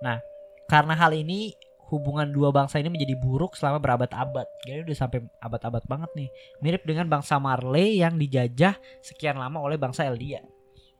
[0.00, 0.16] Nah,
[0.64, 1.52] karena hal ini
[1.92, 4.48] hubungan dua bangsa ini menjadi buruk selama berabad-abad.
[4.64, 6.28] Jadi udah sampai abad-abad banget nih.
[6.64, 10.40] Mirip dengan bangsa Marley yang dijajah sekian lama oleh bangsa Eldia.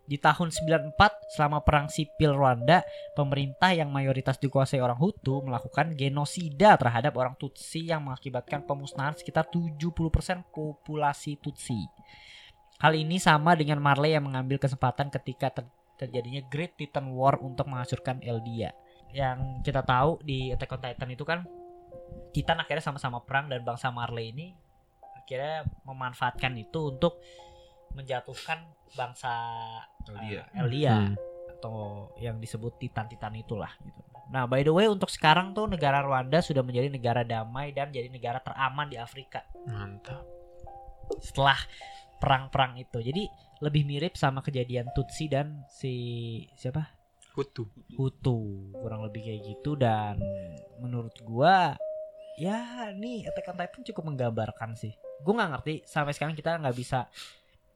[0.05, 2.85] Di tahun 94 selama perang sipil Rwanda,
[3.17, 9.49] pemerintah yang mayoritas dikuasai orang Hutu melakukan genosida terhadap orang Tutsi yang mengakibatkan pemusnahan sekitar
[9.49, 9.81] 70%
[10.53, 11.81] populasi Tutsi.
[12.79, 17.71] Hal ini sama dengan Marley yang mengambil kesempatan ketika ter- terjadinya Great Titan War untuk
[17.71, 18.75] menghancurkan Eldia.
[19.15, 21.47] Yang kita tahu di Attack on Titan itu kan
[22.35, 24.47] Titan akhirnya sama-sama perang dan bangsa Marley ini
[25.15, 27.23] akhirnya memanfaatkan itu untuk
[27.95, 29.31] menjatuhkan bangsa
[30.11, 30.43] Eldia.
[30.51, 31.15] uh, Eldia Hmm.
[31.57, 34.03] atau yang disebut Titan-Titan itulah gitu.
[34.35, 38.11] Nah, by the way untuk sekarang tuh negara Rwanda sudah menjadi negara damai dan jadi
[38.11, 40.27] negara teraman di Afrika Mantap.
[41.21, 41.57] setelah
[42.25, 43.05] perang-perang itu.
[43.05, 43.29] Jadi
[43.61, 45.93] lebih mirip sama kejadian Tutsi dan si
[46.57, 46.89] siapa?
[47.37, 47.69] Hutu.
[48.01, 48.73] Hutu.
[48.73, 50.17] Kurang lebih kayak gitu dan
[50.81, 51.77] menurut gua
[52.41, 54.97] ya nih Attack on Titan cukup menggambarkan sih.
[55.21, 57.13] Gua nggak ngerti sampai sekarang kita nggak bisa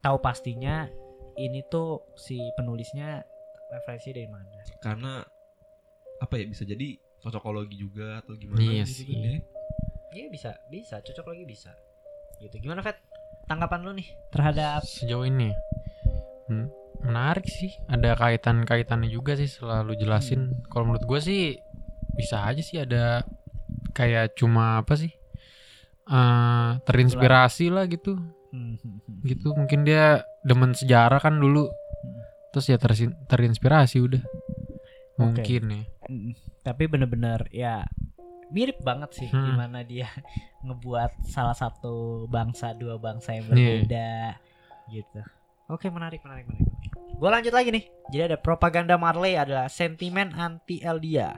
[0.01, 0.89] tahu pastinya
[1.37, 3.21] ini tuh si penulisnya
[3.69, 4.49] referensi dari mana.
[4.81, 5.21] Karena
[6.19, 9.05] apa ya bisa jadi cocokologi juga atau gimana Iya gitu sih.
[9.07, 9.39] kan ya.
[10.09, 11.71] Iya bisa, bisa, cocok lagi bisa.
[12.41, 12.55] Gitu.
[12.65, 12.97] Gimana Fet?
[13.49, 15.49] Tanggapan lu nih terhadap Sejauh ini
[16.47, 16.65] hmm,
[17.01, 17.73] menarik sih.
[17.85, 20.53] Ada kaitan-kaitannya juga sih selalu jelasin.
[20.69, 21.41] Kalau menurut gue sih
[22.13, 23.25] bisa aja sih ada
[23.91, 25.11] kayak cuma apa sih?
[26.05, 28.17] eh terinspirasi lah gitu
[28.49, 29.17] Hmm, hmm, hmm.
[29.29, 32.21] gitu mungkin dia demen sejarah kan dulu Hmm.
[32.49, 34.23] terus ya tersin- terinspirasi udah
[35.15, 36.33] mungkin ya Mm,
[36.65, 37.85] Tapi bener-bener ya
[38.49, 39.45] mirip banget sih Hmm.
[39.47, 40.09] gimana dia
[40.65, 43.51] ngebuat salah satu bangsa dua bangsa yang Iya.
[43.51, 44.11] berbeda
[44.89, 45.21] gitu.
[45.67, 46.65] Oke menarik menarik menarik.
[47.13, 47.85] Gue lanjut lagi nih.
[48.09, 51.37] Jadi ada propaganda Marley adalah sentimen anti Eldia.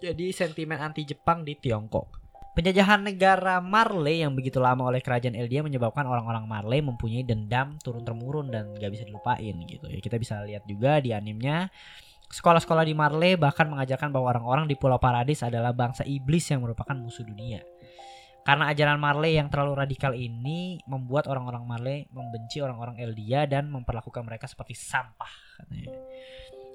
[0.00, 2.18] Jadi sentimen anti Jepang di Tiongkok.
[2.50, 8.02] Penjajahan negara Marley yang begitu lama oleh kerajaan Eldia menyebabkan orang-orang Marley mempunyai dendam turun
[8.02, 9.86] temurun dan gak bisa dilupain gitu.
[9.86, 11.70] Ya kita bisa lihat juga di animenya
[12.30, 16.94] Sekolah-sekolah di Marley bahkan mengajarkan bahwa orang-orang di Pulau Paradis adalah bangsa iblis yang merupakan
[16.94, 17.58] musuh dunia.
[18.46, 24.24] Karena ajaran Marley yang terlalu radikal ini membuat orang-orang Marley membenci orang-orang Eldia dan memperlakukan
[24.24, 25.28] mereka seperti sampah.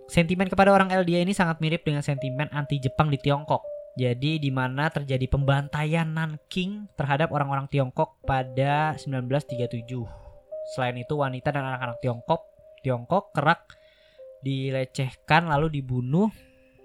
[0.05, 3.65] Sentimen kepada orang Eldia ini sangat mirip dengan sentimen anti Jepang di Tiongkok.
[3.95, 9.87] Jadi di mana terjadi pembantaian Nanking terhadap orang-orang Tiongkok pada 1937.
[10.75, 12.41] Selain itu wanita dan anak-anak Tiongkok
[12.85, 13.65] Tiongkok kerak
[14.45, 16.29] dilecehkan lalu dibunuh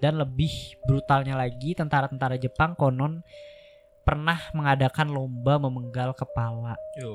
[0.00, 3.20] dan lebih brutalnya lagi tentara-tentara Jepang konon
[4.00, 7.12] pernah mengadakan lomba memenggal kepala Ya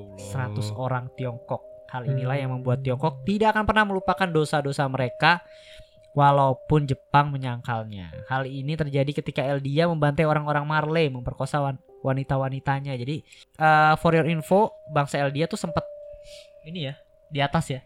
[0.53, 1.65] 100 orang Tiongkok.
[1.89, 5.41] Hal inilah yang membuat Tiongkok tidak akan pernah melupakan dosa-dosa mereka
[6.13, 8.13] walaupun Jepang menyangkalnya.
[8.29, 12.93] Hal ini terjadi ketika Eldia membantai orang-orang Marley, memperkosa wan- wanita-wanitanya.
[12.95, 13.25] Jadi
[13.57, 15.83] uh, for your info, bangsa Eldia tuh sempat
[16.65, 16.93] ini ya
[17.29, 17.81] di atas ya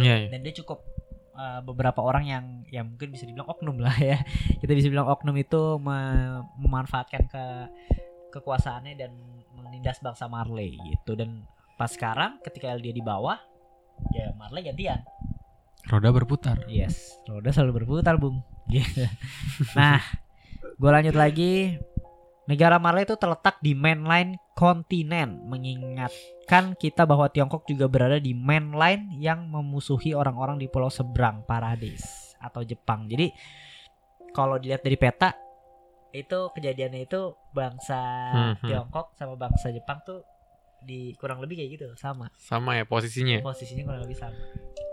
[0.00, 0.28] iya iya.
[0.32, 0.82] dan dia cukup
[1.34, 4.22] uh, beberapa orang yang yang mungkin bisa dibilang oknum lah ya.
[4.62, 7.44] Kita bisa bilang oknum itu me- memanfaatkan ke
[8.34, 9.12] kekuasaannya dan
[9.54, 11.14] menindas bangsa Marley gitu.
[11.14, 11.46] Dan
[11.78, 13.38] pas sekarang ketika dia di bawah
[14.14, 15.02] ya Marley gantian.
[15.84, 16.64] Roda berputar.
[16.66, 18.40] Yes roda selalu berputar bung.
[19.78, 20.00] Nah
[20.74, 21.78] gue lanjut lagi
[22.44, 29.08] negara Marley itu terletak di mainline kontinen mengingatkan kita bahwa Tiongkok juga berada di mainline
[29.16, 33.32] yang memusuhi orang-orang di pulau seberang Paradis atau Jepang jadi
[34.30, 35.32] kalau dilihat dari peta
[36.12, 38.68] itu kejadiannya itu bangsa Hmm, hmm.
[38.70, 40.22] Tiongkok sama bangsa Jepang tuh
[40.84, 44.36] di kurang lebih kayak gitu sama sama ya posisinya posisinya kurang lebih sama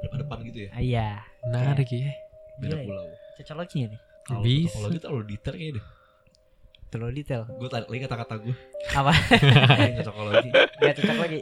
[0.01, 0.69] Depan-depan gitu ya.
[0.81, 1.09] Iya
[1.45, 2.09] menarik ya
[2.57, 2.85] Beda Gila ya.
[2.89, 3.05] pulau.
[3.37, 4.75] cocokologinya nih Kalau Bisa.
[4.77, 5.85] kalau gitu detail kayaknya deh.
[6.91, 8.55] Terlalu detail Gue tarik lagi kata-kata gue.
[8.91, 9.11] apa
[9.81, 10.49] Yang cocokologi.
[10.51, 11.39] nggak cocok lagi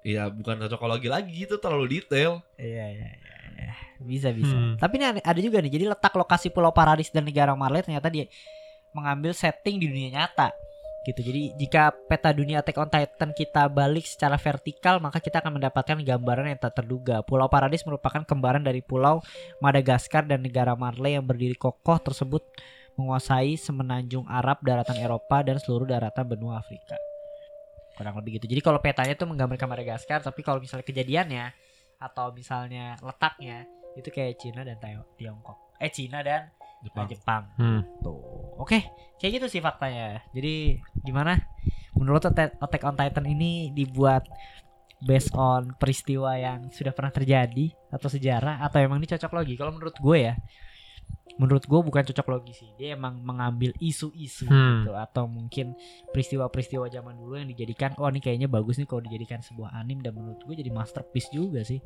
[0.00, 2.40] Iya, bukan cocokologi lagi itu terlalu detail.
[2.56, 4.74] iya iya iya bisa bisa Hmm.
[4.76, 8.06] tapi ini ada, ada juga nih jadi letak lokasi Pulau Paradis dan negara Marley ternyata
[8.06, 8.30] dia
[8.88, 10.54] mengambil setting di dunia nyata
[11.00, 15.56] gitu jadi jika peta dunia Attack on Titan kita balik secara vertikal maka kita akan
[15.56, 19.18] mendapatkan gambaran yang tak terduga Pulau Paradis merupakan kembaran dari Pulau
[19.58, 22.46] Madagaskar dan negara Marley yang berdiri kokoh tersebut
[22.98, 26.98] menguasai semenanjung Arab, daratan Eropa dan seluruh daratan benua Afrika.
[27.94, 28.50] Kurang lebih gitu.
[28.50, 31.44] Jadi kalau petanya tuh menggambarkan Madagaskar, tapi kalau misalnya kejadiannya
[32.02, 34.78] atau misalnya letaknya itu kayak Cina dan
[35.14, 35.78] Tiongkok.
[35.78, 36.50] Eh Cina dan
[36.82, 37.06] Jepang.
[37.10, 37.42] Jepang.
[37.58, 37.80] hmm.
[38.02, 38.54] Tuh.
[38.58, 40.22] Oke, kayak gitu sih faktanya.
[40.30, 41.38] Jadi gimana?
[41.98, 44.26] Menurut Attack on Titan ini dibuat
[45.02, 49.54] based on peristiwa yang sudah pernah terjadi atau sejarah atau emang ini cocok logi?
[49.58, 50.34] Kalau menurut gue ya,
[51.36, 52.70] menurut gue bukan cocok logi sih.
[52.80, 54.82] Dia emang mengambil isu-isu Hmm.
[54.82, 55.76] gitu atau mungkin
[56.10, 60.16] peristiwa-peristiwa zaman dulu yang dijadikan oh ini kayaknya bagus nih kalau dijadikan sebuah anim dan
[60.16, 61.78] menurut gue jadi masterpiece juga sih.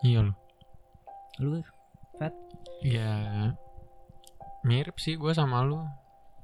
[0.00, 0.36] iya loh
[1.36, 1.60] Lu
[2.80, 3.52] ya
[4.64, 5.84] mirip sih gue sama lu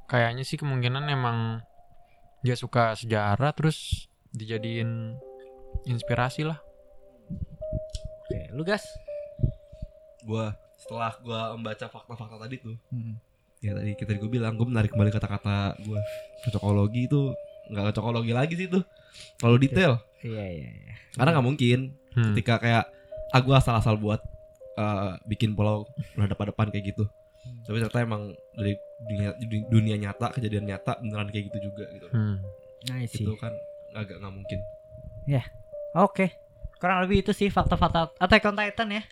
[0.07, 1.65] kayaknya sih kemungkinan emang
[2.45, 5.17] dia suka sejarah terus dijadiin
[5.89, 6.61] inspirasi lah
[8.23, 8.85] oke, lu gas?
[10.23, 10.47] Gue
[10.83, 13.15] setelah gue membaca fakta-fakta tadi tuh, Hmm.
[13.63, 16.01] ya tadi kita gue bilang gue menarik kembali kata-kata gue.
[16.43, 17.31] Cocokologi itu
[17.71, 18.83] nggak cocokologi lagi sih tuh.
[19.39, 20.03] Terlalu detail.
[20.27, 20.95] Iya iya iya.
[21.15, 21.79] Karena nggak mungkin
[22.13, 22.35] Hmm.
[22.35, 22.85] ketika kayak
[23.33, 24.21] ah gue asal-asal buat
[24.73, 25.85] eh, bikin pulau
[26.17, 27.05] berhadapan-depan kayak gitu.
[27.05, 27.63] Hmm.
[27.63, 28.73] Tapi ternyata emang dari
[29.05, 29.31] dunia,
[29.69, 32.09] dunia nyata kejadian nyata beneran kayak gitu juga gitu.
[32.11, 32.37] Hmm.
[32.89, 33.25] Nice sih.
[33.25, 33.53] Itu kan
[33.95, 34.59] agak nggak mungkin.
[35.95, 36.33] Oke.
[36.81, 39.03] Kurang lebih itu sih fakta-fakta Attack on Titan ya.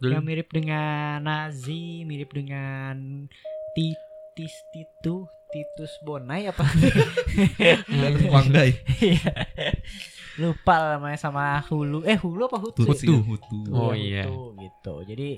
[0.00, 3.28] Dulu- Yang mirip dengan Nazi, mirip dengan
[3.72, 6.64] Titis Titu, Titus Bonai apa?
[8.98, 9.32] Iya.
[10.38, 12.02] Lupa namanya sama Hulu.
[12.02, 12.86] Eh Hulu apa Hutu?
[12.86, 13.20] Hutu.
[13.20, 13.58] Hutu.
[13.70, 14.24] Oh, Iya, iya.
[14.24, 14.94] Hutu, gitu.
[15.04, 15.28] Jadi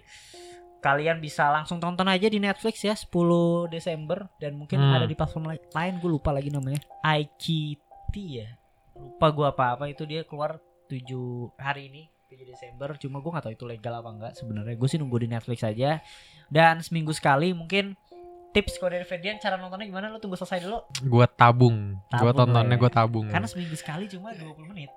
[0.78, 3.10] kalian bisa langsung tonton aja di Netflix ya 10
[3.66, 4.94] Desember dan mungkin Hmm.
[4.94, 6.78] ada di platform lai- lain gue lupa lagi namanya.
[7.02, 8.48] IKT ya.
[8.94, 12.02] Lupa gue apa-apa itu dia keluar 7 hari ini
[12.34, 15.28] 7 Desember cuma gue nggak tahu itu legal apa enggak sebenarnya gue sih nunggu di
[15.28, 16.00] Netflix aja
[16.48, 17.92] dan seminggu sekali mungkin
[18.50, 22.36] tips kalau dari Ferdian cara nontonnya gimana lo tunggu selesai dulu gua tabung, gua Tabung
[22.38, 22.80] tontonnya lah ya.
[22.80, 24.88] gua tabung karena seminggu sekali cuma 20 menit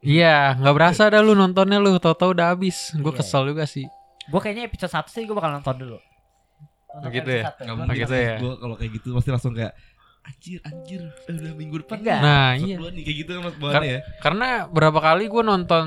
[0.00, 2.92] Iya, nggak berasa dah lu nontonnya lu, tau-tau udah habis.
[2.92, 3.24] Gue Iya.
[3.24, 3.88] kesel juga sih.
[4.26, 5.96] Gue kayaknya episode 1 sih gue bakal nonton dulu.
[6.92, 7.44] Untuk Gitu episode ya?
[7.48, 7.56] satu.
[7.56, 8.34] Nggak Gua- mungkin gitu ya?
[8.36, 9.72] Gue kalau kayak gitu pasti langsung kayak
[10.22, 12.20] anjir anjir eh, udah minggu depan Enggak.
[12.20, 12.76] Nah, iya.
[12.76, 14.00] nih kayak gitu kan mas bawaannya ya.
[14.20, 15.86] Karena berapa kali gue nonton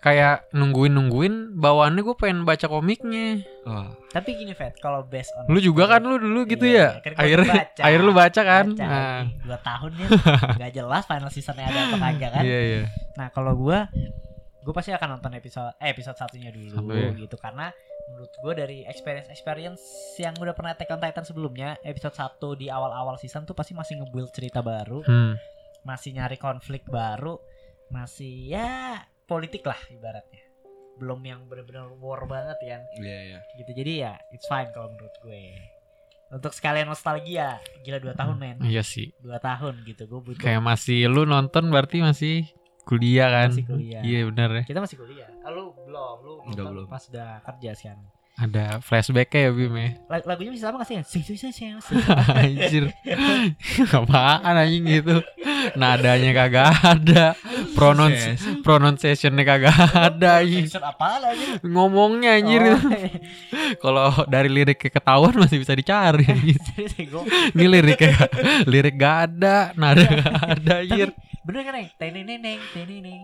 [0.00, 3.44] kayak nungguin nungguin bawaannya gue pengen baca komiknya.
[3.62, 7.04] Wah, Tapi gini Fat, kalau based on Lu juga kan lu dulu gitu Iya, ya?
[7.04, 7.80] kan Akhirnya baca.
[7.84, 8.66] akhirnya lu baca kan?
[8.70, 10.06] Baca, Nah, dua tahun ya
[10.56, 12.82] nggak jelas final seasonnya ada apa kagak kan iya iya.
[13.14, 13.78] nah kalau gue
[14.60, 17.10] gue pasti akan nonton episode eh episode satunya dulu Satu ya.
[17.14, 17.68] gitu karena
[18.06, 19.82] menurut gue dari experience experience
[20.16, 24.00] yang udah pernah Attack on Titan sebelumnya episode 1 di awal-awal season tuh pasti masih
[24.00, 25.36] nge-build cerita baru Hmm.
[25.82, 27.36] masih nyari konflik baru
[27.88, 29.00] masih ya
[29.30, 30.42] politik lah ibaratnya
[30.98, 33.38] belum yang bener-bener war banget kan iya iya.
[33.56, 35.54] gitu jadi ya it's fine kalau menurut gue
[36.30, 39.10] untuk sekalian nostalgia gila dua tahun men Iya sih.
[39.18, 42.46] dua tahun gitu gue butuh Kayak masih lu nonton berarti masih
[42.86, 43.50] kuliah kan?
[43.50, 44.02] Masih kuliah.
[44.02, 44.62] Iya benar ya.
[44.62, 46.86] kita masih kuliah ah, lu belum lu nonton belum.
[46.86, 48.06] pas udah kerja sekarang
[48.40, 50.00] Ada flashback ya Bim ya.
[50.08, 51.70] Lag- lagunya bisa sama gak sih sing sing sing sing
[52.26, 52.88] Anjir.
[54.00, 55.20] Apaan anjing gitu.
[55.76, 57.36] Nadanya kagak ada.
[57.76, 58.32] Pronounce
[58.64, 60.72] pronunciationnya kagak ada anjing.
[60.72, 62.62] Apa lagi Ngomongnya anjir.
[62.64, 62.80] Oh,
[63.84, 66.36] Kalau dari liriknya ketahuan masih bisa dicari ya,
[67.12, 68.16] gua- Ini liriknya
[68.64, 71.12] lirik gak ada, nada gak ada anjir.
[71.40, 73.20] bener kan neng teneng neneng teneng neng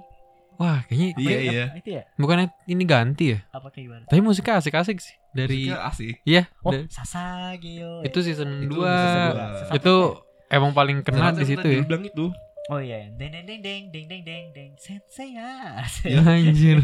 [0.57, 1.65] Wah, kayaknya Iya iya.
[1.75, 3.39] itu ya bukannya ini ganti ya?
[3.51, 6.15] apa kayak gimana Tapi musiknya asik-asik sih dari Musiknya asik.
[6.25, 8.85] iya oh da- Sasageo itu season Itu 2.
[8.85, 9.47] season dua.
[9.55, 9.77] Sasageo.
[9.77, 9.95] Itu
[10.49, 11.83] emang paling kena di situ ya.
[11.83, 12.27] bilang itu.
[12.67, 16.19] oh iya deng deng deng deng deng deng deng deng sensei ya Iya.
[16.35, 16.79] Anjir.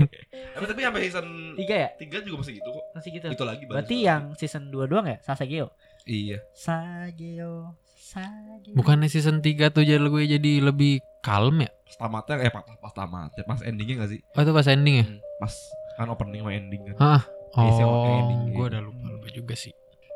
[0.55, 2.85] Tapi tapi sampai season tiga ya 3 juga masih gitu kok.
[2.93, 6.39] masih gitu Itu lagi berarti yang season 2 doang ya Sasageo Iya.
[6.53, 7.75] Sageo
[8.13, 11.71] Sageo Bukannya season 3 tuh jadi gue jadi lebih kalem ya?
[11.83, 14.21] Pas tamatnya eh pas, pas tamatnya pas endingnya gak sih?
[14.31, 15.07] Oh itu pas ending ya?
[15.39, 15.53] Pas
[15.95, 16.97] kan opening sama ending kan.
[16.99, 17.23] Hah?
[17.63, 18.71] Isi Oh, ending gue gitu.
[18.71, 19.73] udah lupa lupa juga sih.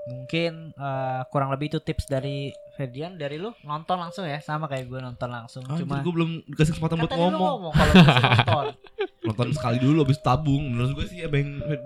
[0.07, 4.87] mungkin eh, kurang lebih itu tips dari Ferdian dari lu nonton langsung ya sama kayak
[4.87, 7.35] gue nonton langsung Anjir, cuma gue belum dikasih kesempatan buat ngomong.
[7.35, 8.67] ngomong kalau nonton
[9.27, 10.63] Nonton sekali dulu habis tabung.
[10.71, 11.35] Menurut gue sih yang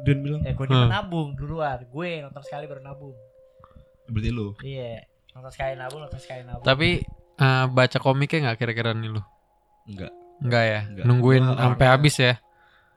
[0.05, 0.45] Dan bilang.
[0.45, 0.93] ya gue Hmm.
[0.93, 3.17] nabung duluan gue nonton sekali baru nabung
[4.05, 4.53] Berarti lu.
[4.61, 5.01] iya
[5.37, 6.89] nonton sekali nabung nonton sekali nabung Tapi
[7.39, 9.23] eh, baca komiknya nggak kira-kira nih lu?
[9.87, 10.13] Enggak.
[10.41, 10.81] Enggak ya?
[10.89, 11.05] Nggak.
[11.07, 12.35] Nungguin Gua sampai habis ya?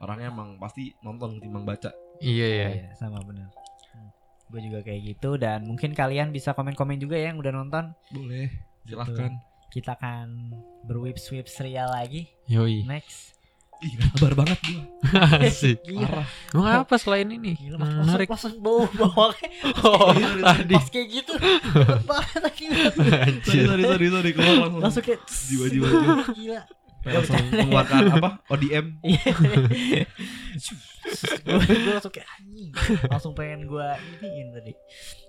[0.03, 1.91] Orangnya emang pasti nonton ketimbang baca.
[2.19, 2.67] Iya ya.
[2.75, 3.51] Iya, sama benar
[4.53, 8.53] gue juga kayak gitu dan mungkin kalian bisa komen-komen juga ya yang udah nonton Boleh.
[8.85, 9.33] Silahkan.
[9.73, 10.53] kita akan
[10.85, 12.85] berwip sweep serial lagi Yoi.
[12.85, 13.33] next
[13.83, 14.79] Ih, gak sabar banget gue.
[15.43, 15.77] Asik.
[15.83, 16.27] Gila, Parah.
[16.49, 17.51] Emang apa selain ini?
[17.53, 18.27] gila mas Menarik.
[18.27, 19.49] masuk bau bawangnya
[19.83, 20.73] Oh, tadi.
[20.73, 23.63] pas kayak gitu cepet banget lagi Sorry, Anjir.
[23.67, 24.29] sorry, sorry, sorry.
[24.31, 24.79] Keluar langsung.
[24.79, 25.87] langsung kayak Jiwa-jiwa
[26.31, 26.61] gila
[27.03, 28.29] Langsung mengeluarkan apa?
[28.47, 28.85] ODM.
[31.43, 32.71] gue langsung kayak anjing
[33.05, 34.71] langsung pengen gue iniin tadi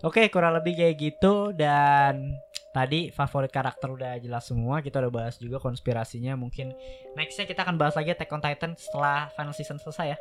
[0.00, 2.38] oke kurang lebih kayak gitu dan
[2.74, 6.34] tadi favorit karakter udah jelas semua kita udah bahas juga konspirasinya.
[6.34, 6.74] Mungkin
[7.14, 10.18] nextnya kita akan bahas lagi Attack on Titan setelah final season selesai ya.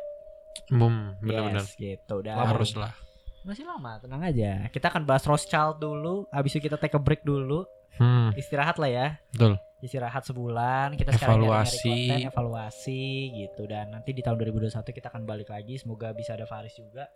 [0.70, 1.66] Bum, bener-bener.
[1.66, 2.22] yes, gitu.
[2.22, 2.94] Dan Harus lah.
[3.42, 4.70] masih lama tenang aja.
[4.70, 7.66] Kita akan bahas Rothschild dulu habis itu kita take a break dulu.
[7.98, 9.08] Hmm, istirahat lah ya.
[9.34, 9.58] Betul.
[9.84, 11.84] istirahat sebulan kita Evaluasi.
[11.84, 13.04] konten evaluasi
[13.36, 13.68] gitu.
[13.68, 15.76] Dan nanti di tahun 2021 kita akan balik lagi.
[15.76, 17.10] Semoga bisa ada Faris juga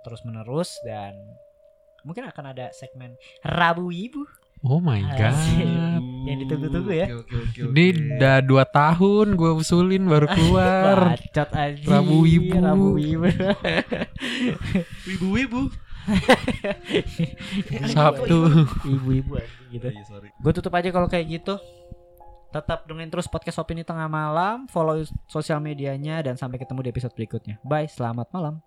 [0.00, 1.12] terus menerus dan
[2.06, 4.22] mungkin akan ada segmen Rabu Ibu
[4.66, 5.30] Oh my god.
[6.26, 7.06] Yang ditunggu-tunggu ya.
[7.14, 7.84] Oke, oke, oke, Ini
[8.18, 10.96] udah dua tahun gue usulin baru keluar.
[11.14, 12.50] bacot aja Rabu Ibu.
[12.58, 13.26] Rabu Ibu
[15.06, 15.60] Wibu-wibu.
[17.94, 18.38] Sabtu.
[18.86, 20.30] ibu-ibu anjing gitu Iya, sorry.
[20.30, 21.58] gue tutup aja kalau kayak gitu
[22.50, 27.10] tetap dengerin terus podcast opini tengah malam follow sosial medianya dan sampai ketemu di episode
[27.10, 28.62] berikutnya bye selamat malam